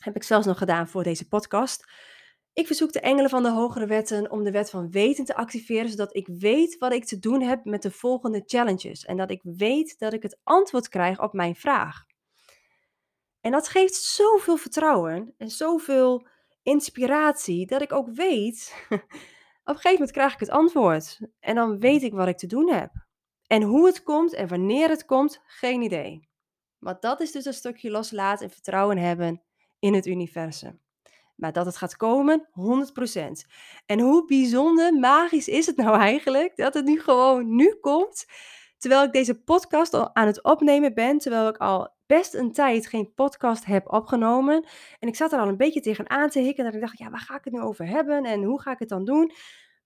heb 0.00 0.16
ik 0.16 0.22
zelfs 0.22 0.46
nog 0.46 0.58
gedaan 0.58 0.88
voor 0.88 1.02
deze 1.02 1.28
podcast 1.28 1.92
ik 2.58 2.66
verzoek 2.66 2.92
de 2.92 3.00
engelen 3.00 3.30
van 3.30 3.42
de 3.42 3.50
hogere 3.50 3.86
wetten 3.86 4.30
om 4.30 4.44
de 4.44 4.50
wet 4.50 4.70
van 4.70 4.90
weten 4.90 5.24
te 5.24 5.34
activeren, 5.34 5.90
zodat 5.90 6.16
ik 6.16 6.26
weet 6.26 6.78
wat 6.78 6.92
ik 6.92 7.04
te 7.04 7.18
doen 7.18 7.42
heb 7.42 7.64
met 7.64 7.82
de 7.82 7.90
volgende 7.90 8.42
challenges 8.46 9.04
en 9.04 9.16
dat 9.16 9.30
ik 9.30 9.40
weet 9.42 9.98
dat 9.98 10.12
ik 10.12 10.22
het 10.22 10.38
antwoord 10.42 10.88
krijg 10.88 11.20
op 11.20 11.32
mijn 11.32 11.54
vraag. 11.54 12.04
En 13.40 13.50
dat 13.50 13.68
geeft 13.68 13.94
zoveel 13.94 14.56
vertrouwen 14.56 15.34
en 15.36 15.50
zoveel 15.50 16.26
inspiratie 16.62 17.66
dat 17.66 17.82
ik 17.82 17.92
ook 17.92 18.08
weet, 18.14 18.74
op 18.90 18.98
een 19.64 19.74
gegeven 19.74 19.92
moment 19.92 20.10
krijg 20.10 20.32
ik 20.32 20.40
het 20.40 20.50
antwoord 20.50 21.20
en 21.40 21.54
dan 21.54 21.78
weet 21.78 22.02
ik 22.02 22.12
wat 22.12 22.28
ik 22.28 22.38
te 22.38 22.46
doen 22.46 22.72
heb. 22.72 22.90
En 23.46 23.62
hoe 23.62 23.86
het 23.86 24.02
komt 24.02 24.34
en 24.34 24.48
wanneer 24.48 24.88
het 24.88 25.04
komt, 25.04 25.40
geen 25.46 25.82
idee. 25.82 26.28
Maar 26.78 27.00
dat 27.00 27.20
is 27.20 27.32
dus 27.32 27.44
een 27.44 27.54
stukje 27.54 27.90
loslaten 27.90 28.46
en 28.46 28.52
vertrouwen 28.52 28.98
hebben 28.98 29.42
in 29.78 29.94
het 29.94 30.06
universum. 30.06 30.86
Maar 31.38 31.52
dat 31.52 31.66
het 31.66 31.76
gaat 31.76 31.96
komen, 31.96 32.48
100%. 32.52 33.46
En 33.86 34.00
hoe 34.00 34.24
bijzonder 34.26 34.94
magisch 34.94 35.48
is 35.48 35.66
het 35.66 35.76
nou 35.76 35.98
eigenlijk 35.98 36.56
dat 36.56 36.74
het 36.74 36.84
nu 36.84 37.00
gewoon 37.00 37.54
nu 37.54 37.74
komt, 37.80 38.26
terwijl 38.78 39.04
ik 39.04 39.12
deze 39.12 39.42
podcast 39.42 39.94
al 39.94 40.14
aan 40.14 40.26
het 40.26 40.42
opnemen 40.42 40.94
ben, 40.94 41.18
terwijl 41.18 41.48
ik 41.48 41.56
al 41.56 41.96
best 42.06 42.34
een 42.34 42.52
tijd 42.52 42.86
geen 42.86 43.14
podcast 43.14 43.64
heb 43.64 43.92
opgenomen. 43.92 44.66
En 44.98 45.08
ik 45.08 45.16
zat 45.16 45.32
er 45.32 45.38
al 45.38 45.48
een 45.48 45.56
beetje 45.56 45.80
tegenaan 45.80 46.28
te 46.28 46.40
hikken 46.40 46.64
dat 46.64 46.74
ik 46.74 46.80
dacht, 46.80 46.98
ja, 46.98 47.10
waar 47.10 47.20
ga 47.20 47.36
ik 47.36 47.44
het 47.44 47.52
nu 47.52 47.60
over 47.60 47.86
hebben 47.86 48.24
en 48.24 48.42
hoe 48.42 48.60
ga 48.60 48.72
ik 48.72 48.78
het 48.78 48.88
dan 48.88 49.04
doen? 49.04 49.32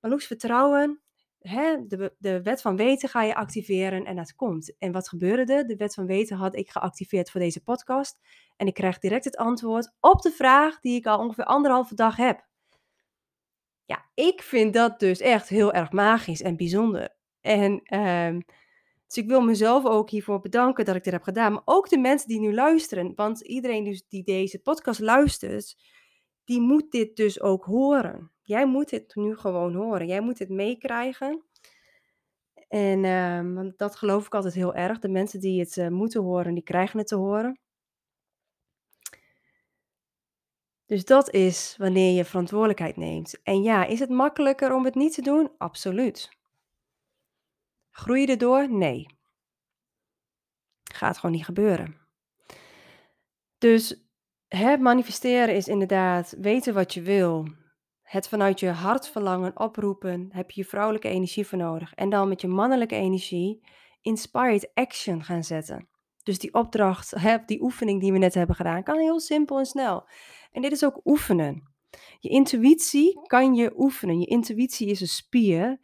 Maar 0.01 0.11
Loes, 0.11 0.27
vertrouwen, 0.27 1.01
hè, 1.42 1.87
de, 1.87 2.14
de 2.18 2.42
wet 2.42 2.61
van 2.61 2.76
weten 2.76 3.09
ga 3.09 3.22
je 3.22 3.35
activeren 3.35 4.05
en 4.05 4.16
dat 4.16 4.35
komt. 4.35 4.78
En 4.78 4.92
wat 4.92 5.09
gebeurde 5.09 5.52
er? 5.52 5.66
De 5.66 5.76
wet 5.76 5.94
van 5.94 6.07
weten 6.07 6.37
had 6.37 6.57
ik 6.57 6.70
geactiveerd 6.70 7.31
voor 7.31 7.40
deze 7.40 7.62
podcast. 7.62 8.18
En 8.57 8.66
ik 8.66 8.74
krijg 8.74 8.98
direct 8.98 9.24
het 9.24 9.37
antwoord 9.37 9.92
op 10.00 10.22
de 10.22 10.31
vraag 10.31 10.81
die 10.81 10.96
ik 10.96 11.07
al 11.07 11.18
ongeveer 11.18 11.44
anderhalve 11.44 11.94
dag 11.94 12.16
heb. 12.16 12.46
Ja, 13.85 14.05
ik 14.14 14.42
vind 14.42 14.74
dat 14.74 15.00
dus 15.00 15.20
echt 15.20 15.48
heel 15.48 15.72
erg 15.72 15.92
magisch 15.92 16.42
en 16.42 16.57
bijzonder. 16.57 17.16
En 17.40 17.81
uh, 17.85 18.40
dus 19.07 19.22
ik 19.22 19.28
wil 19.28 19.40
mezelf 19.40 19.85
ook 19.85 20.11
hiervoor 20.11 20.40
bedanken 20.40 20.85
dat 20.85 20.94
ik 20.94 21.05
dit 21.05 21.12
heb 21.12 21.22
gedaan. 21.22 21.52
Maar 21.52 21.62
ook 21.64 21.88
de 21.88 21.98
mensen 21.98 22.28
die 22.28 22.40
nu 22.40 22.55
luisteren. 22.55 23.12
Want 23.14 23.40
iedereen 23.40 23.85
dus 23.85 24.09
die 24.09 24.22
deze 24.22 24.59
podcast 24.59 25.00
luistert, 25.00 25.76
die 26.44 26.61
moet 26.61 26.90
dit 26.90 27.16
dus 27.16 27.40
ook 27.40 27.64
horen. 27.64 28.32
Jij 28.42 28.66
moet 28.66 28.90
het 28.90 29.14
nu 29.14 29.37
gewoon 29.37 29.74
horen. 29.74 30.07
Jij 30.07 30.20
moet 30.20 30.38
het 30.38 30.48
meekrijgen. 30.48 31.42
En 32.68 33.55
want 33.55 33.78
dat 33.78 33.96
geloof 33.96 34.26
ik 34.26 34.35
altijd 34.35 34.55
heel 34.55 34.74
erg. 34.74 34.98
De 34.98 35.09
mensen 35.09 35.40
die 35.40 35.61
het 35.61 35.76
uh, 35.76 35.88
moeten 35.88 36.22
horen, 36.22 36.55
die 36.55 36.62
krijgen 36.62 36.98
het 36.98 37.09
te 37.09 37.16
horen. 37.16 37.61
Dus 40.87 41.05
dat 41.05 41.31
is 41.31 41.74
wanneer 41.78 42.16
je 42.16 42.24
verantwoordelijkheid 42.24 42.96
neemt. 42.96 43.42
En 43.42 43.62
ja, 43.62 43.85
is 43.85 43.98
het 43.98 44.09
makkelijker 44.09 44.74
om 44.74 44.85
het 44.85 44.94
niet 44.94 45.14
te 45.14 45.22
doen? 45.22 45.50
Absoluut. 45.59 46.31
Groei 47.90 48.20
je 48.20 48.26
erdoor? 48.26 48.72
Nee. 48.72 49.07
Gaat 50.83 51.18
gewoon 51.18 51.35
niet 51.35 51.44
gebeuren. 51.44 51.96
Dus 53.59 54.05
het 54.48 54.81
manifesteren 54.81 55.55
is 55.55 55.68
inderdaad 55.68 56.35
weten 56.38 56.74
wat 56.74 56.94
je 56.94 57.02
wil. 57.02 57.46
Het 58.12 58.29
vanuit 58.29 58.61
je 58.61 58.70
hartverlangen 58.70 59.59
oproepen. 59.61 60.29
Heb 60.33 60.51
je 60.51 60.61
je 60.61 60.68
vrouwelijke 60.68 61.09
energie 61.09 61.46
voor 61.46 61.59
nodig. 61.59 61.94
En 61.94 62.11
dan 62.11 62.29
met 62.29 62.40
je 62.40 62.48
mannelijke 62.48 62.94
energie 62.94 63.64
inspired 64.03 64.70
action 64.75 65.25
gaan 65.25 65.44
zetten. 65.44 65.88
Dus 66.22 66.38
die 66.38 66.55
opdracht, 66.55 67.14
die 67.46 67.62
oefening 67.62 68.01
die 68.01 68.12
we 68.12 68.18
net 68.18 68.35
hebben 68.35 68.57
gedaan, 68.57 68.83
kan 68.83 68.98
heel 68.98 69.20
simpel 69.20 69.59
en 69.59 69.66
snel. 69.66 70.09
En 70.51 70.62
dit 70.62 70.72
is 70.72 70.85
ook 70.85 71.01
oefenen. 71.05 71.75
Je 72.18 72.29
intuïtie 72.29 73.20
kan 73.22 73.55
je 73.55 73.72
oefenen. 73.77 74.20
Je 74.20 74.27
intuïtie 74.27 74.88
is 74.88 75.01
een 75.01 75.07
spier 75.07 75.81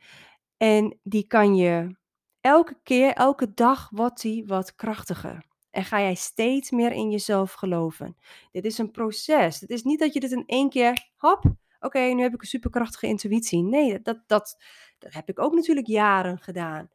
en 0.57 0.99
die 1.03 1.27
kan 1.27 1.57
je 1.57 1.97
elke 2.41 2.79
keer, 2.83 3.13
elke 3.13 3.55
dag 3.55 3.89
wordt 3.91 4.21
die 4.21 4.47
wat 4.47 4.75
krachtiger. 4.75 5.47
En 5.71 5.85
ga 5.85 6.01
jij 6.01 6.15
steeds 6.15 6.71
meer 6.71 6.93
in 6.93 7.11
jezelf 7.11 7.53
geloven. 7.53 8.17
Dit 8.51 8.65
is 8.65 8.79
een 8.79 8.91
proces. 8.91 9.61
Het 9.61 9.71
is 9.71 9.83
niet 9.83 9.99
dat 9.99 10.13
je 10.13 10.21
dit 10.21 10.33
in 10.33 10.47
één 10.47 10.69
keer, 10.69 11.09
hop, 11.17 11.57
oké, 11.81 11.99
nu 11.99 12.23
heb 12.23 12.35
ik 12.35 12.41
een 12.41 12.47
superkrachtige 12.47 13.07
intuïtie. 13.07 13.63
Nee, 13.63 14.01
dat, 14.03 14.19
dat, 14.27 14.57
dat 14.99 15.13
heb 15.13 15.29
ik 15.29 15.39
ook 15.39 15.55
natuurlijk 15.55 15.87
jaren 15.87 16.39
gedaan. 16.39 16.91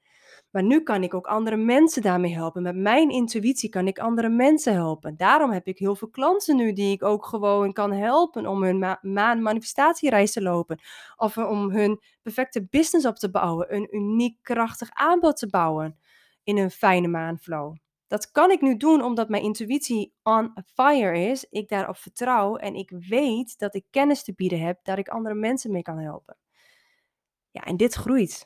Maar 0.52 0.63
nu 0.63 0.82
kan 0.82 1.04
ik 1.04 1.13
ook 1.13 1.28
andere 1.28 1.56
mensen 1.56 2.02
daarmee 2.02 2.34
helpen. 2.34 2.62
Met 2.62 2.76
mijn 2.76 3.10
intuïtie 3.10 3.69
kan 3.69 3.88
ik 3.88 4.00
andere 4.00 4.30
mensen 4.30 4.74
helpen. 4.74 5.17
Daarom 5.17 5.52
heb 5.52 5.67
ik 5.67 5.78
heel 5.78 5.96
veel 5.96 6.10
klanten 6.10 6.56
nu 6.56 6.74
die 6.74 6.91
ik 6.91 7.04
ook 7.04 7.26
gewoon 7.26 7.74
kan 7.74 7.91
helpen 7.91 8.48
om 8.48 8.63
hun 8.63 8.78
ma 9.02 9.34
manifestatiereis 9.36 10.32
te 10.32 10.41
lopen. 10.41 10.80
Of 11.15 11.38
om 11.38 11.72
hun 11.72 12.02
perfecte 12.22 12.67
business 12.69 13.06
op 13.06 13.15
te 13.15 13.30
bouwen. 13.30 13.76
Een 13.76 13.96
uniek 13.96 14.38
krachtig 14.41 14.89
aanbod 14.91 15.38
te 15.38 15.50
bouwen 15.50 15.98
in 16.43 16.58
een 16.58 16.72
fijne 16.72 17.08
maanflow. 17.08 17.76
Dat 18.13 18.32
kan 18.32 18.52
ik 18.52 18.62
nu 18.62 18.78
doen 18.78 19.02
omdat 19.04 19.30
mijn 19.30 19.43
intuïtie 19.43 20.13
on 20.23 20.54
fire 20.73 21.30
is. 21.30 21.45
Ik 21.49 21.69
daarop 21.69 21.97
vertrouw 21.97 22.56
en 22.56 22.76
ik 22.76 22.89
weet 22.89 23.58
dat 23.58 23.76
ik 23.76 23.86
kennis 23.89 24.23
te 24.23 24.34
bieden 24.34 24.60
heb, 24.60 24.80
dat 24.84 24.97
ik 24.97 25.08
andere 25.08 25.36
mensen 25.36 25.71
mee 25.71 25.82
kan 25.82 25.97
helpen. 25.97 26.38
Ja, 27.52 27.62
en 27.62 27.78
dit 27.78 27.93
groeit 27.93 28.45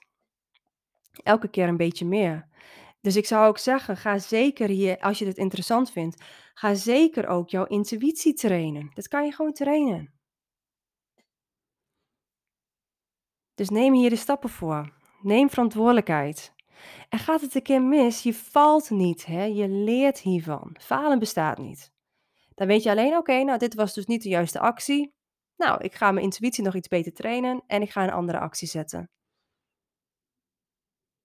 elke 1.23 1.47
keer 1.47 1.67
een 1.67 1.77
beetje 1.77 2.05
meer. 2.05 2.47
Dus 3.01 3.15
ik 3.15 3.25
zou 3.25 3.47
ook 3.47 3.57
zeggen, 3.57 3.97
ga 3.97 4.19
zeker 4.19 4.69
hier, 4.69 4.99
als 4.99 5.19
je 5.19 5.25
dit 5.25 5.37
interessant 5.37 5.91
vindt, 5.91 6.23
ga 6.53 6.73
zeker 6.73 7.27
ook 7.27 7.49
jouw 7.49 7.65
intuïtie 7.65 8.33
trainen. 8.33 8.91
Dat 8.93 9.07
kan 9.07 9.25
je 9.25 9.31
gewoon 9.31 9.53
trainen. 9.53 10.13
Dus 13.55 13.69
neem 13.69 13.93
hier 13.93 14.09
de 14.09 14.15
stappen 14.15 14.49
voor. 14.49 14.93
Neem 15.21 15.49
verantwoordelijkheid. 15.49 16.55
En 17.09 17.19
gaat 17.19 17.41
het 17.41 17.55
een 17.55 17.61
keer 17.61 17.81
mis, 17.81 18.23
je 18.23 18.33
valt 18.33 18.89
niet, 18.89 19.25
hè? 19.25 19.43
je 19.43 19.67
leert 19.67 20.19
hiervan. 20.19 20.75
Falen 20.79 21.19
bestaat 21.19 21.57
niet. 21.57 21.91
Dan 22.55 22.67
weet 22.67 22.83
je 22.83 22.89
alleen, 22.89 23.17
oké, 23.17 23.43
nou 23.43 23.57
dit 23.57 23.73
was 23.73 23.93
dus 23.93 24.05
niet 24.05 24.23
de 24.23 24.29
juiste 24.29 24.59
actie. 24.59 25.15
Nou, 25.55 25.83
ik 25.83 25.95
ga 25.95 26.11
mijn 26.11 26.25
intuïtie 26.25 26.63
nog 26.63 26.75
iets 26.75 26.87
beter 26.87 27.13
trainen 27.13 27.63
en 27.67 27.81
ik 27.81 27.91
ga 27.91 28.03
een 28.03 28.11
andere 28.11 28.39
actie 28.39 28.67
zetten. 28.67 29.09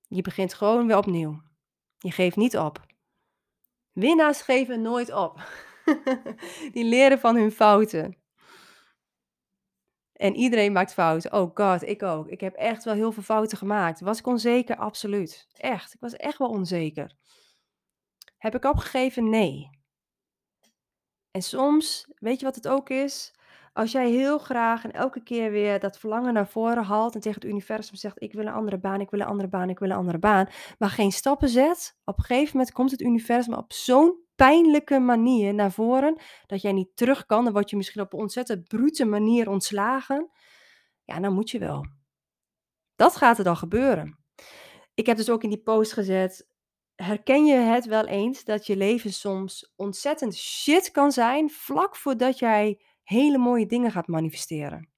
Je 0.09 0.23
begint 0.23 0.55
gewoon 0.55 0.87
weer 0.87 0.97
opnieuw. 0.97 1.43
Je 1.99 2.11
geeft 2.11 2.37
niet 2.37 2.57
op. 2.57 2.87
Winnaars 3.93 4.43
geven 4.43 4.83
nooit 4.83 5.13
op. 5.13 5.41
Die 6.73 6.85
leren 6.85 7.19
van 7.19 7.37
hun 7.37 7.53
fouten. 7.53 8.22
En 10.23 10.35
iedereen 10.35 10.73
maakt 10.73 10.93
fouten. 10.93 11.33
Oh 11.33 11.51
god, 11.55 11.83
ik 11.83 12.03
ook. 12.03 12.29
Ik 12.29 12.41
heb 12.41 12.55
echt 12.55 12.85
wel 12.85 12.95
heel 12.95 13.13
veel 13.13 13.23
fouten 13.23 13.59
gemaakt. 13.59 14.01
Was 14.01 14.19
ik 14.19 14.27
onzeker? 14.27 14.77
Absoluut. 14.77 15.47
Echt. 15.53 15.95
Ik 15.95 16.01
was 16.01 16.17
echt 16.17 16.39
wel 16.39 16.49
onzeker. 16.49 17.17
Heb 18.39 18.55
ik 18.55 18.65
opgegeven? 18.65 19.29
Nee. 19.29 19.71
En 21.31 21.43
soms, 21.43 22.11
weet 22.15 22.39
je 22.39 22.45
wat 22.45 22.55
het 22.55 22.69
ook 22.69 22.91
is? 22.91 23.35
Als 23.73 23.93
jij 23.93 24.11
heel 24.11 24.39
graag 24.39 24.85
en 24.85 24.93
elke 24.93 25.23
keer 25.23 25.51
weer 25.51 25.81
dat 25.81 25.99
verlangen 25.99 26.35
naar 26.35 26.49
voren 26.49 26.85
haalt 26.85 27.15
en 27.15 27.21
tegen 27.21 27.41
het 27.41 27.51
universum 27.51 27.97
zegt: 27.97 28.23
Ik 28.23 28.33
wil 28.33 28.47
een 28.47 28.53
andere 28.53 28.79
baan, 28.79 29.01
ik 29.01 29.11
wil 29.11 29.21
een 29.21 29.27
andere 29.27 29.49
baan, 29.49 29.71
ik 29.71 29.79
wil 29.79 29.91
een 29.91 29.97
andere 29.97 30.19
baan, 30.19 30.49
maar 30.79 30.91
geen 30.91 31.13
stappen 31.13 31.49
zet, 31.49 31.99
op 32.05 32.19
een 32.19 32.25
gegeven 32.25 32.57
moment 32.57 32.73
komt 32.73 32.91
het 32.91 33.01
universum 33.01 33.55
op 33.55 33.73
zo'n 33.73 34.22
pijnlijke 34.35 34.99
manier 34.99 35.55
naar 35.55 35.73
voren 35.73 36.21
dat 36.47 36.63
jij 36.63 36.73
niet 36.73 36.97
terug 36.97 37.27
kan. 37.27 37.45
Dan 37.45 37.53
word 37.53 37.71
je 37.71 37.77
misschien 37.77 38.03
op 38.03 38.13
een 38.13 38.19
ontzettend 38.19 38.69
brute 38.69 39.05
manier 39.05 39.49
ontslagen. 39.49 40.31
Ja, 41.05 41.21
dan 41.21 41.35
moet 41.35 41.51
je 41.51 41.59
wel. 41.59 41.87
Dat 42.97 43.17
gaat 43.17 43.39
er 43.39 43.45
dan 43.45 43.57
gebeuren. 43.57 44.19
Ik 44.95 45.07
heb 45.07 45.17
dus 45.17 45.31
ook 45.31 45.43
in 45.43 45.51
die 45.51 45.63
post 45.63 45.93
gezet: 45.93 46.49
herken 46.95 47.45
je 47.45 47.55
het 47.55 47.87
wel 47.87 48.07
eens 48.07 48.45
dat 48.45 48.67
je 48.67 48.77
leven 48.77 49.13
soms 49.13 49.73
ontzettend 49.77 50.37
shit 50.37 50.91
kan 50.91 51.13
zijn 51.13 51.51
vlak 51.51 51.97
voordat 51.97 52.39
jij 52.39 52.81
hele 53.03 53.39
mooie 53.39 53.67
dingen 53.67 53.91
gaat 53.91 54.07
manifesteren. 54.07 54.91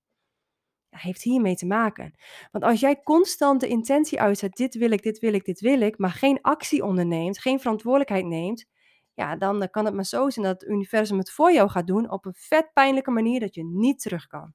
Dat 0.89 1.01
heeft 1.01 1.23
hiermee 1.23 1.55
te 1.55 1.67
maken. 1.67 2.15
Want 2.51 2.65
als 2.65 2.81
jij 2.81 3.03
constant 3.03 3.61
de 3.61 3.69
intentie 3.69 4.21
uitzet, 4.21 4.57
dit 4.57 4.75
wil 4.75 4.91
ik, 4.91 5.03
dit 5.03 5.19
wil 5.19 5.35
ik, 5.35 5.45
dit 5.45 5.61
wil 5.61 5.81
ik, 5.81 5.99
maar 5.99 6.11
geen 6.11 6.39
actie 6.41 6.85
onderneemt, 6.85 7.41
geen 7.41 7.61
verantwoordelijkheid 7.61 8.25
neemt, 8.25 8.67
ja, 9.15 9.37
dan 9.37 9.71
kan 9.71 9.85
het 9.85 9.95
maar 9.95 10.05
zo 10.05 10.31
zijn 10.31 10.47
dat 10.47 10.61
het 10.61 10.71
universum 10.71 11.19
het 11.19 11.31
voor 11.31 11.53
jou 11.53 11.71
gaat 11.71 11.87
doen 11.87 12.11
op 12.11 12.25
een 12.25 12.35
vet 12.37 12.73
pijnlijke 12.73 13.11
manier 13.11 13.41
dat 13.41 13.55
je 13.55 13.65
niet 13.65 14.01
terug 14.01 14.27
kan. 14.27 14.55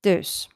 Dus, 0.00 0.50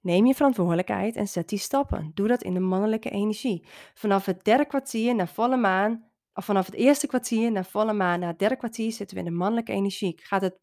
neem 0.00 0.26
je 0.26 0.34
verantwoordelijkheid 0.34 1.16
en 1.16 1.28
zet 1.28 1.48
die 1.48 1.58
stappen. 1.58 2.10
Doe 2.14 2.28
dat 2.28 2.42
in 2.42 2.54
de 2.54 2.60
mannelijke 2.60 3.10
energie. 3.10 3.66
Vanaf 3.94 4.24
het 4.24 4.44
derde 4.44 4.66
kwartier 4.66 5.14
naar 5.14 5.28
volle 5.28 5.56
maan 5.56 6.10
of 6.34 6.44
vanaf 6.44 6.66
het 6.66 6.74
eerste 6.74 7.06
kwartier 7.06 7.52
naar 7.52 7.64
volle 7.64 7.92
maan, 7.92 8.20
na 8.20 8.26
het 8.26 8.38
derde 8.38 8.56
kwartier 8.56 8.92
zitten 8.92 9.16
we 9.16 9.22
in 9.22 9.30
de 9.30 9.36
mannelijke 9.36 9.72
energie. 9.72 10.20
Gaat, 10.22 10.42
het, 10.42 10.58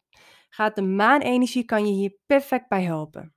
gaat 0.48 0.74
de 0.74 0.82
maanenergie, 0.82 1.64
kan 1.64 1.86
je 1.86 1.92
hier 1.92 2.16
perfect 2.26 2.68
bij 2.68 2.82
helpen. 2.82 3.34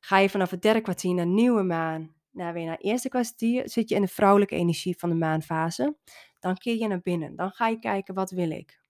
Ga 0.00 0.18
je 0.18 0.30
vanaf 0.30 0.50
het 0.50 0.62
derde 0.62 0.80
kwartier 0.80 1.14
naar 1.14 1.26
nieuwe 1.26 1.62
maan, 1.62 2.14
naar 2.34 2.52
weer 2.52 2.64
naar 2.64 2.76
het 2.76 2.84
eerste 2.84 3.08
kwartier, 3.08 3.68
zit 3.68 3.88
je 3.88 3.94
in 3.94 4.00
de 4.00 4.08
vrouwelijke 4.08 4.54
energie 4.54 4.98
van 4.98 5.08
de 5.08 5.14
maanfase. 5.14 5.96
Dan 6.38 6.56
keer 6.56 6.76
je 6.76 6.86
naar 6.86 7.00
binnen. 7.00 7.36
Dan 7.36 7.50
ga 7.50 7.68
je 7.68 7.78
kijken, 7.78 8.14
wat 8.14 8.30
wil 8.30 8.50
ik? 8.50 8.82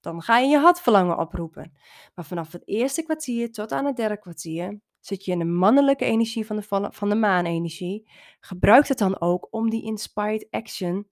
Dan 0.00 0.22
ga 0.22 0.38
je 0.38 0.48
je 0.48 0.58
hartverlangen 0.58 1.18
oproepen. 1.18 1.72
Maar 2.14 2.24
vanaf 2.24 2.52
het 2.52 2.68
eerste 2.68 3.02
kwartier 3.02 3.52
tot 3.52 3.72
aan 3.72 3.84
het 3.84 3.96
derde 3.96 4.18
kwartier 4.18 4.80
zit 5.00 5.24
je 5.24 5.32
in 5.32 5.38
de 5.38 5.44
mannelijke 5.44 6.04
energie 6.04 6.46
van 6.46 6.56
de, 6.56 6.88
van 6.92 7.08
de 7.08 7.14
maanenergie. 7.14 8.10
Gebruik 8.40 8.88
het 8.88 8.98
dan 8.98 9.20
ook 9.20 9.48
om 9.50 9.70
die 9.70 9.84
inspired 9.84 10.46
action 10.50 11.08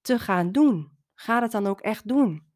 te 0.00 0.18
gaan 0.18 0.52
doen. 0.52 0.98
Ga 1.14 1.42
het 1.42 1.52
dan 1.52 1.66
ook 1.66 1.80
echt 1.80 2.08
doen. 2.08 2.52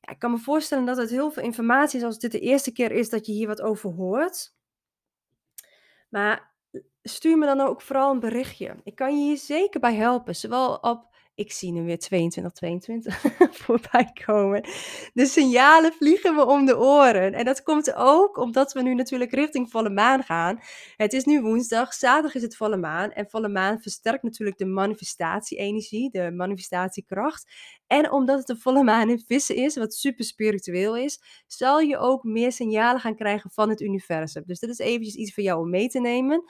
Ik 0.00 0.18
kan 0.18 0.30
me 0.30 0.38
voorstellen 0.38 0.84
dat 0.84 0.96
het 0.96 1.10
heel 1.10 1.30
veel 1.30 1.42
informatie 1.42 1.98
is 1.98 2.04
als 2.04 2.18
dit 2.18 2.32
de 2.32 2.40
eerste 2.40 2.72
keer 2.72 2.92
is 2.92 3.08
dat 3.08 3.26
je 3.26 3.32
hier 3.32 3.46
wat 3.46 3.60
over 3.60 3.90
hoort. 3.90 4.54
Maar 6.08 6.53
stuur 7.08 7.38
me 7.38 7.46
dan 7.46 7.60
ook 7.60 7.80
vooral 7.80 8.10
een 8.10 8.20
berichtje. 8.20 8.76
Ik 8.84 8.94
kan 8.94 9.18
je 9.18 9.24
hier 9.24 9.38
zeker 9.38 9.80
bij 9.80 9.94
helpen, 9.94 10.36
zowel 10.36 10.74
op 10.74 11.12
ik 11.36 11.52
zie 11.52 11.72
nu 11.72 11.82
weer 11.82 11.98
22, 11.98 12.52
22 12.52 13.22
voorbij 13.64 14.10
komen. 14.24 14.64
De 15.12 15.26
signalen 15.26 15.92
vliegen 15.92 16.34
me 16.34 16.46
om 16.46 16.66
de 16.66 16.78
oren. 16.78 17.32
En 17.32 17.44
dat 17.44 17.62
komt 17.62 17.94
ook 17.94 18.36
omdat 18.36 18.72
we 18.72 18.82
nu 18.82 18.94
natuurlijk 18.94 19.32
richting 19.32 19.70
volle 19.70 19.90
maan 19.90 20.22
gaan. 20.22 20.58
Het 20.96 21.12
is 21.12 21.24
nu 21.24 21.42
woensdag, 21.42 21.94
zaterdag 21.94 22.34
is 22.34 22.42
het 22.42 22.56
volle 22.56 22.76
maan. 22.76 23.12
En 23.12 23.28
volle 23.28 23.48
maan 23.48 23.80
versterkt 23.80 24.22
natuurlijk 24.22 24.58
de 24.58 24.66
manifestatie-energie, 24.66 26.10
de 26.10 26.30
manifestatiekracht. 26.30 27.52
En 27.86 28.10
omdat 28.10 28.38
het 28.38 28.48
een 28.48 28.60
volle 28.60 28.82
maan 28.82 29.10
in 29.10 29.22
vissen 29.26 29.56
is, 29.56 29.76
wat 29.76 29.94
super 29.94 30.24
spiritueel 30.24 30.96
is, 30.96 31.20
zal 31.46 31.80
je 31.80 31.98
ook 31.98 32.22
meer 32.22 32.52
signalen 32.52 33.00
gaan 33.00 33.16
krijgen 33.16 33.50
van 33.50 33.68
het 33.68 33.80
universum. 33.80 34.42
Dus 34.46 34.60
dat 34.60 34.70
is 34.70 34.78
eventjes 34.78 35.14
iets 35.14 35.34
voor 35.34 35.42
jou 35.42 35.60
om 35.60 35.70
mee 35.70 35.88
te 35.88 36.00
nemen. 36.00 36.44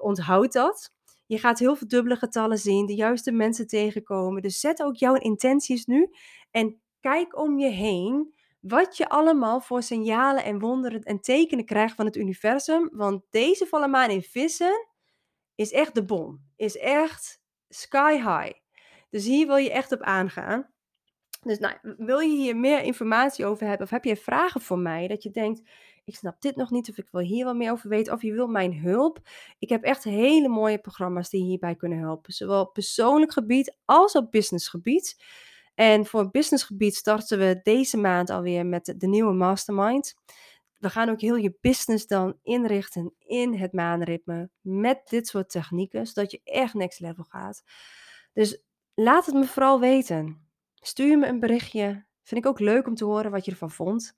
Onthoud 0.00 0.52
dat. 0.52 0.92
Je 1.26 1.38
gaat 1.38 1.58
heel 1.58 1.76
veel 1.76 1.88
dubbele 1.88 2.16
getallen 2.16 2.58
zien, 2.58 2.86
de 2.86 2.94
juiste 2.94 3.32
mensen 3.32 3.66
tegenkomen. 3.66 4.42
Dus 4.42 4.60
zet 4.60 4.82
ook 4.82 4.96
jouw 4.96 5.14
intenties 5.14 5.86
nu 5.86 6.10
en 6.50 6.80
kijk 7.00 7.38
om 7.38 7.58
je 7.58 7.68
heen 7.68 8.34
wat 8.60 8.96
je 8.96 9.08
allemaal 9.08 9.60
voor 9.60 9.82
signalen 9.82 10.44
en 10.44 10.58
wonderen 10.58 11.02
en 11.02 11.20
tekenen 11.20 11.64
krijgt 11.64 11.94
van 11.94 12.04
het 12.04 12.16
universum. 12.16 12.88
Want 12.92 13.22
deze 13.30 13.66
volle 13.66 13.88
maan 13.88 14.10
in 14.10 14.22
vissen 14.22 14.88
is 15.54 15.72
echt 15.72 15.94
de 15.94 16.04
bom. 16.04 16.44
Is 16.56 16.76
echt 16.76 17.42
sky 17.68 18.14
high. 18.14 18.52
Dus 19.10 19.24
hier 19.24 19.46
wil 19.46 19.56
je 19.56 19.70
echt 19.72 19.92
op 19.92 20.00
aangaan. 20.00 20.72
Dus 21.42 21.58
nou, 21.58 21.74
wil 21.96 22.18
je 22.18 22.36
hier 22.36 22.56
meer 22.56 22.82
informatie 22.82 23.46
over 23.46 23.66
hebben 23.66 23.86
of 23.86 23.92
heb 23.92 24.04
je 24.04 24.16
vragen 24.16 24.60
voor 24.60 24.78
mij 24.78 25.08
dat 25.08 25.22
je 25.22 25.30
denkt, 25.30 25.62
ik 26.04 26.16
snap 26.16 26.40
dit 26.40 26.56
nog 26.56 26.70
niet 26.70 26.90
of 26.90 26.98
ik 26.98 27.08
wil 27.10 27.20
hier 27.20 27.44
wel 27.44 27.54
meer 27.54 27.72
over 27.72 27.88
weten 27.88 28.12
of 28.12 28.22
je 28.22 28.32
wil 28.32 28.46
mijn 28.46 28.80
hulp. 28.80 29.18
Ik 29.58 29.68
heb 29.68 29.82
echt 29.82 30.04
hele 30.04 30.48
mooie 30.48 30.78
programma's 30.78 31.30
die 31.30 31.44
hierbij 31.44 31.74
kunnen 31.74 31.98
helpen, 31.98 32.32
zowel 32.32 32.60
op 32.60 32.72
persoonlijk 32.72 33.32
gebied 33.32 33.76
als 33.84 34.14
op 34.14 34.30
businessgebied. 34.30 35.22
En 35.74 36.06
voor 36.06 36.30
businessgebied 36.30 36.94
starten 36.94 37.38
we 37.38 37.60
deze 37.62 37.96
maand 37.96 38.30
alweer 38.30 38.66
met 38.66 38.94
de 38.96 39.06
nieuwe 39.06 39.32
mastermind. 39.32 40.14
We 40.78 40.90
gaan 40.90 41.08
ook 41.08 41.20
heel 41.20 41.36
je 41.36 41.56
business 41.60 42.06
dan 42.06 42.38
inrichten 42.42 43.14
in 43.18 43.54
het 43.54 43.72
maanritme 43.72 44.50
met 44.60 45.08
dit 45.08 45.26
soort 45.26 45.50
technieken, 45.50 46.06
zodat 46.06 46.30
je 46.30 46.40
echt 46.44 46.74
next 46.74 47.00
level 47.00 47.24
gaat. 47.24 47.62
Dus 48.32 48.62
laat 48.94 49.26
het 49.26 49.34
me 49.34 49.44
vooral 49.44 49.80
weten. 49.80 50.48
Stuur 50.74 51.18
me 51.18 51.26
een 51.26 51.40
berichtje. 51.40 52.04
Vind 52.22 52.44
ik 52.44 52.50
ook 52.50 52.60
leuk 52.60 52.86
om 52.86 52.94
te 52.94 53.04
horen 53.04 53.30
wat 53.30 53.44
je 53.44 53.50
ervan 53.50 53.70
vond. 53.70 54.16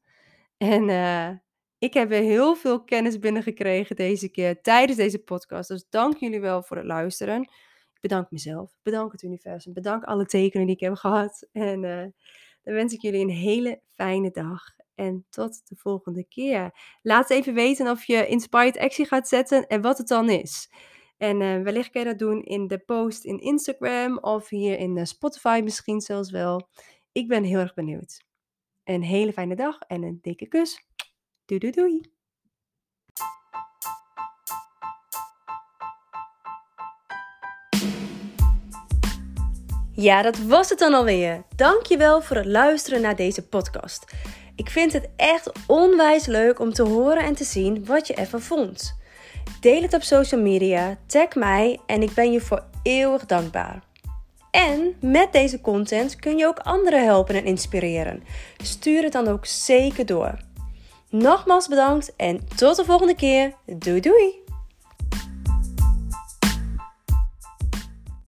En 0.56 0.88
uh, 0.88 1.30
ik 1.78 1.94
heb 1.94 2.08
weer 2.08 2.22
heel 2.22 2.54
veel 2.54 2.84
kennis 2.84 3.18
binnengekregen 3.18 3.96
deze 3.96 4.28
keer 4.28 4.60
tijdens 4.62 4.98
deze 4.98 5.18
podcast. 5.18 5.68
Dus 5.68 5.86
dank 5.90 6.16
jullie 6.16 6.40
wel 6.40 6.62
voor 6.62 6.76
het 6.76 6.86
luisteren. 6.86 7.42
Ik 7.42 8.00
bedank 8.00 8.30
mezelf, 8.30 8.78
bedank 8.82 9.12
het 9.12 9.22
universum, 9.22 9.72
bedank 9.72 10.04
alle 10.04 10.26
tekenen 10.26 10.66
die 10.66 10.74
ik 10.74 10.80
heb 10.80 10.94
gehad. 10.94 11.48
En 11.52 11.82
uh, 11.82 12.02
dan 12.62 12.74
wens 12.74 12.92
ik 12.92 13.00
jullie 13.00 13.20
een 13.20 13.30
hele 13.30 13.80
fijne 13.94 14.30
dag. 14.30 14.62
En 14.94 15.26
tot 15.30 15.68
de 15.68 15.76
volgende 15.76 16.24
keer. 16.24 16.70
Laat 17.02 17.30
even 17.30 17.54
weten 17.54 17.90
of 17.90 18.04
je 18.04 18.26
Inspired 18.26 18.78
Action 18.78 19.06
gaat 19.06 19.28
zetten 19.28 19.66
en 19.66 19.80
wat 19.80 19.98
het 19.98 20.08
dan 20.08 20.30
is. 20.30 20.70
En 21.16 21.40
uh, 21.40 21.62
wellicht 21.62 21.90
kan 21.90 22.02
je 22.02 22.08
dat 22.08 22.18
doen 22.18 22.42
in 22.42 22.66
de 22.66 22.78
post 22.78 23.24
in 23.24 23.38
Instagram 23.38 24.18
of 24.18 24.48
hier 24.48 24.78
in 24.78 24.96
uh, 24.96 25.04
Spotify 25.04 25.60
misschien 25.64 26.00
zelfs 26.00 26.30
wel. 26.30 26.68
Ik 27.12 27.28
ben 27.28 27.44
heel 27.44 27.58
erg 27.58 27.74
benieuwd. 27.74 28.24
Een 28.84 29.02
hele 29.02 29.32
fijne 29.32 29.56
dag 29.56 29.78
en 29.78 30.02
een 30.02 30.18
dikke 30.22 30.46
kus. 30.46 30.86
Doei 31.46 31.60
doei 31.60 31.72
doei. 31.72 32.00
Ja, 39.92 40.22
dat 40.22 40.38
was 40.38 40.68
het 40.68 40.78
dan 40.78 40.94
alweer. 40.94 41.44
Dankjewel 41.56 42.22
voor 42.22 42.36
het 42.36 42.46
luisteren 42.46 43.00
naar 43.00 43.16
deze 43.16 43.48
podcast. 43.48 44.12
Ik 44.56 44.70
vind 44.70 44.92
het 44.92 45.08
echt 45.16 45.52
onwijs 45.66 46.26
leuk 46.26 46.58
om 46.58 46.72
te 46.72 46.82
horen 46.82 47.22
en 47.22 47.34
te 47.34 47.44
zien 47.44 47.84
wat 47.84 48.06
je 48.06 48.14
ervan 48.14 48.40
vond. 48.40 48.96
Deel 49.60 49.82
het 49.82 49.94
op 49.94 50.02
social 50.02 50.40
media, 50.40 50.98
tag 51.06 51.34
mij 51.34 51.80
en 51.86 52.02
ik 52.02 52.14
ben 52.14 52.32
je 52.32 52.40
voor 52.40 52.64
eeuwig 52.82 53.26
dankbaar. 53.26 53.82
En 54.50 54.96
met 55.00 55.32
deze 55.32 55.60
content 55.60 56.16
kun 56.16 56.36
je 56.36 56.46
ook 56.46 56.58
anderen 56.58 57.04
helpen 57.04 57.34
en 57.34 57.44
inspireren. 57.44 58.22
Stuur 58.62 59.02
het 59.02 59.12
dan 59.12 59.28
ook 59.28 59.46
zeker 59.46 60.06
door. 60.06 60.45
Nogmaals 61.10 61.68
bedankt 61.68 62.16
en 62.16 62.48
tot 62.56 62.76
de 62.76 62.84
volgende 62.84 63.14
keer. 63.14 63.54
Doei 63.66 64.00
doei! 64.00 64.45